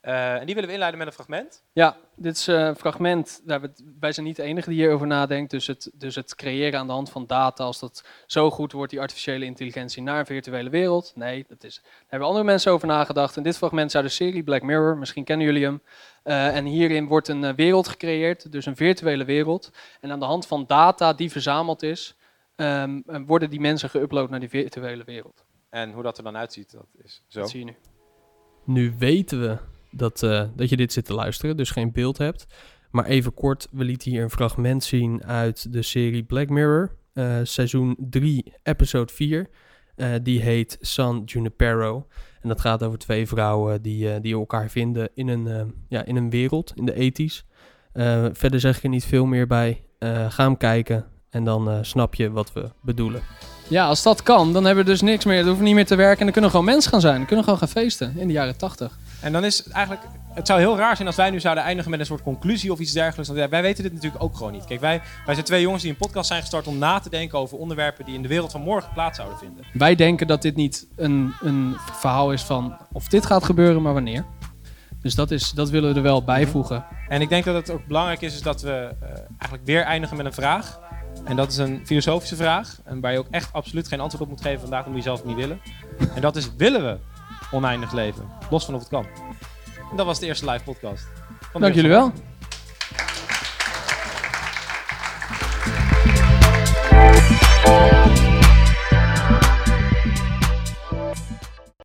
Eh, 0.08 0.34
en 0.34 0.46
die 0.46 0.54
willen 0.54 0.70
we 0.70 0.74
inleiden 0.74 1.00
met 1.00 1.08
een 1.08 1.14
fragment. 1.14 1.64
Ja, 1.74 1.98
dit 2.16 2.36
is 2.36 2.48
eh, 2.48 2.66
een 2.66 2.76
fragment. 2.76 3.42
Daar 3.44 3.62
we, 3.62 3.72
wij 4.00 4.12
zijn 4.12 4.26
niet 4.26 4.36
de 4.36 4.44
enige 4.44 4.70
die 4.70 4.80
hierover 4.80 5.08
nadenkt. 5.08 5.52
Dus 5.52 5.68
het, 5.68 5.92
dus 5.94 6.16
het 6.16 6.36
creëren 6.36 6.80
aan 6.80 6.88
de 6.88 6.94
hand 6.94 7.10
van 7.10 7.26
data, 7.26 7.64
als 7.64 7.80
dat 7.80 8.06
zo 8.26 8.52
goed 8.52 8.72
wordt, 8.72 8.92
die 8.92 9.00
artificiële 9.00 9.46
intelligentie 9.46 10.04
naar 10.04 10.20
een 10.20 10.26
virtuele 10.26 10.70
wereld. 10.70 11.12
Nee, 11.16 11.46
dat 11.48 11.64
is, 11.64 11.82
daar 11.84 11.92
hebben 12.08 12.28
andere 12.28 12.46
mensen 12.46 12.72
over 12.72 12.88
nagedacht. 12.88 13.38
En 13.38 13.44
dit 13.44 13.58
fragment 13.58 13.90
is 13.90 13.96
uit 13.96 14.06
de 14.06 14.12
serie 14.12 14.44
Black 14.44 14.62
Mirror. 14.62 14.98
Misschien 14.98 15.24
kennen 15.24 15.46
jullie 15.46 15.64
hem. 15.64 15.82
Eh, 16.24 16.56
en 16.56 16.66
hierin 16.66 17.08
wordt 17.08 17.28
een 17.28 17.56
wereld 17.56 17.88
gecreëerd, 17.88 18.52
dus 18.52 18.66
een 18.66 18.76
virtuele 18.76 19.26
wereld. 19.26 19.72
En 20.02 20.12
aan 20.12 20.20
de 20.20 20.26
hand 20.26 20.48
van 20.48 20.66
data 20.68 21.14
die 21.14 21.32
verzameld 21.32 21.84
is, 21.84 22.16
ehm, 22.56 23.02
eh, 23.06 23.22
worden 23.26 23.50
die 23.50 23.60
mensen 23.60 23.90
geüpload 23.90 24.30
naar 24.30 24.40
die 24.40 24.50
virtuele 24.50 25.04
wereld. 25.04 25.46
En 25.70 25.92
hoe 25.92 26.04
dat 26.04 26.18
er 26.18 26.24
dan 26.24 26.38
uitziet, 26.38 26.72
dat 26.72 26.88
is 27.04 27.24
zo. 27.28 27.40
Dat 27.40 27.50
zie 27.50 27.60
je 27.60 27.66
nu. 27.66 27.76
Nu 28.64 28.96
weten 28.98 29.42
we 29.42 29.58
dat, 29.92 30.24
eh, 30.24 30.44
dat 30.56 30.70
je 30.70 30.78
dit 30.78 30.94
zit 30.94 31.06
te 31.06 31.14
luisteren, 31.14 31.58
dus 31.58 31.72
geen 31.72 31.92
beeld 31.92 32.18
hebt. 32.18 32.46
Maar 32.92 33.06
even 33.06 33.34
kort, 33.34 33.68
we 33.72 33.84
lieten 33.84 34.12
hier 34.12 34.24
een 34.24 34.30
fragment 34.30 34.84
zien 34.84 35.24
uit 35.26 35.74
de 35.74 35.82
serie 35.82 36.24
Black 36.24 36.50
Mirror, 36.50 36.96
eh, 37.14 37.36
seizoen 37.44 37.96
3, 38.00 38.54
episode 38.64 39.14
4. 39.14 39.50
Eh, 39.96 40.10
die 40.24 40.42
heet 40.42 40.78
San 40.82 41.22
Junipero. 41.26 42.08
En 42.42 42.50
dat 42.50 42.62
gaat 42.62 42.84
over 42.84 42.98
twee 42.98 43.28
vrouwen 43.28 43.82
die, 43.82 44.20
die 44.20 44.34
elkaar 44.34 44.70
vinden 44.70 45.10
in 45.14 45.28
een, 45.28 45.74
ja, 45.90 46.06
in 46.06 46.16
een 46.16 46.30
wereld, 46.30 46.72
in 46.76 46.86
de 46.86 46.94
ethisch. 46.94 47.46
Verder 48.32 48.60
zeg 48.60 48.78
ik 48.78 48.84
er 48.84 48.90
niet 48.90 49.06
veel 49.06 49.26
meer 49.26 49.48
bij. 49.48 49.84
Ga 50.00 50.44
hem 50.44 50.58
kijken 50.58 51.06
en 51.30 51.44
dan 51.44 51.86
snap 51.86 52.16
je 52.16 52.32
wat 52.32 52.54
we 52.54 52.72
bedoelen. 52.82 53.22
Ja, 53.70 53.88
als 53.88 54.04
dat 54.04 54.24
kan, 54.24 54.54
dan 54.54 54.66
hebben 54.66 54.86
we 54.86 54.92
dus 54.92 55.02
niks 55.02 55.26
meer. 55.26 55.38
Dan 55.38 55.46
hoeven 55.46 55.64
we 55.64 55.68
niet 55.68 55.76
meer 55.76 55.86
te 55.86 55.96
werken 55.96 56.20
en 56.20 56.24
dan 56.24 56.34
kunnen 56.34 56.52
we 56.52 56.58
gewoon 56.58 56.74
mens 56.74 56.88
gaan 56.88 57.02
zijn. 57.02 57.18
Dan 57.18 57.26
kunnen 57.26 57.46
we 57.46 57.52
gewoon 57.52 57.68
gaan 57.68 57.82
feesten 57.82 58.18
in 58.18 58.28
de 58.28 58.34
jaren 58.34 58.58
80. 58.58 58.98
En 59.22 59.32
dan 59.32 59.46
is 59.46 59.58
het 59.58 59.70
eigenlijk, 59.70 60.06
het 60.34 60.48
zou 60.48 60.60
heel 60.60 60.78
raar 60.78 60.96
zijn 60.96 61.08
als 61.08 61.16
wij 61.16 61.30
nu 61.30 61.40
zouden 61.40 61.64
eindigen 61.64 61.92
met 61.92 62.00
een 62.00 62.06
soort 62.06 62.22
conclusie 62.22 62.72
of 62.72 62.80
iets 62.80 62.92
dergelijks. 62.92 63.28
Want 63.28 63.40
ja, 63.40 63.50
wij 63.50 63.62
weten 63.62 63.84
dit 63.84 63.94
natuurlijk 63.94 64.24
ook 64.24 64.38
gewoon 64.38 64.52
niet. 64.52 64.66
Kijk, 64.66 64.80
wij, 64.80 65.02
wij 65.26 65.34
zijn 65.34 65.46
twee 65.46 65.62
jongens 65.62 65.82
die 65.82 65.92
een 65.92 65.98
podcast 65.98 66.28
zijn 66.28 66.42
gestart 66.42 66.68
om 66.68 66.78
na 66.78 67.00
te 67.00 67.10
denken 67.10 67.40
over 67.40 67.58
onderwerpen 67.58 68.06
die 68.06 68.16
in 68.16 68.22
de 68.22 68.28
wereld 68.28 68.52
van 68.52 68.62
morgen 68.62 68.94
plaats 68.94 69.18
zouden 69.18 69.38
vinden. 69.38 69.66
Wij 69.74 69.96
denken 69.96 70.28
dat 70.28 70.42
dit 70.42 70.56
niet 70.56 70.88
een, 70.96 71.34
een 71.42 71.76
verhaal 71.94 72.32
is 72.32 72.42
van 72.42 72.78
of 72.92 73.08
dit 73.08 73.26
gaat 73.26 73.44
gebeuren, 73.44 73.82
maar 73.82 73.94
wanneer. 73.94 74.26
Dus 75.02 75.16
dat, 75.16 75.32
is, 75.32 75.52
dat 75.52 75.70
willen 75.70 75.90
we 75.90 75.96
er 75.96 76.02
wel 76.02 76.24
bijvoegen. 76.24 76.86
En 77.08 77.22
ik 77.22 77.30
denk 77.30 77.46
dat 77.46 77.56
het 77.56 77.70
ook 77.70 77.86
belangrijk 77.86 78.22
is, 78.22 78.34
is 78.34 78.42
dat 78.42 78.62
we 78.62 78.96
eh, 79.02 79.10
eigenlijk 79.38 79.64
weer 79.66 79.82
eindigen 79.82 80.18
met 80.18 80.26
een 80.26 80.34
vraag. 80.34 80.80
En 81.24 81.36
dat 81.36 81.52
is 81.52 81.58
een 81.58 81.82
filosofische 81.86 82.36
vraag. 82.36 82.80
En 82.84 83.00
waar 83.00 83.12
je 83.12 83.20
ook 83.20 83.28
echt 83.32 83.54
absoluut 83.54 83.88
geen 83.88 84.00
antwoord 84.00 84.24
op 84.24 84.30
moet 84.30 84.42
geven 84.42 84.60
vandaag, 84.60 84.86
omdat 84.86 85.04
je 85.04 85.10
zelf 85.10 85.26
niet 85.26 85.36
willen. 85.36 85.60
En 86.16 86.22
dat 86.22 86.36
is, 86.36 86.56
willen 86.58 86.84
we 86.84 86.98
oneindig 87.52 87.92
leven. 87.92 88.30
Los 88.50 88.66
van 88.66 88.74
of 88.74 88.80
het 88.80 88.90
kan. 88.90 89.06
En 89.92 89.98
dat 89.98 90.06
was 90.06 90.20
de 90.20 90.26
eerste 90.26 90.52
live 90.52 90.64
podcast. 90.64 91.08
Dank 91.54 91.74
jullie 91.74 91.90
wel. 91.90 92.14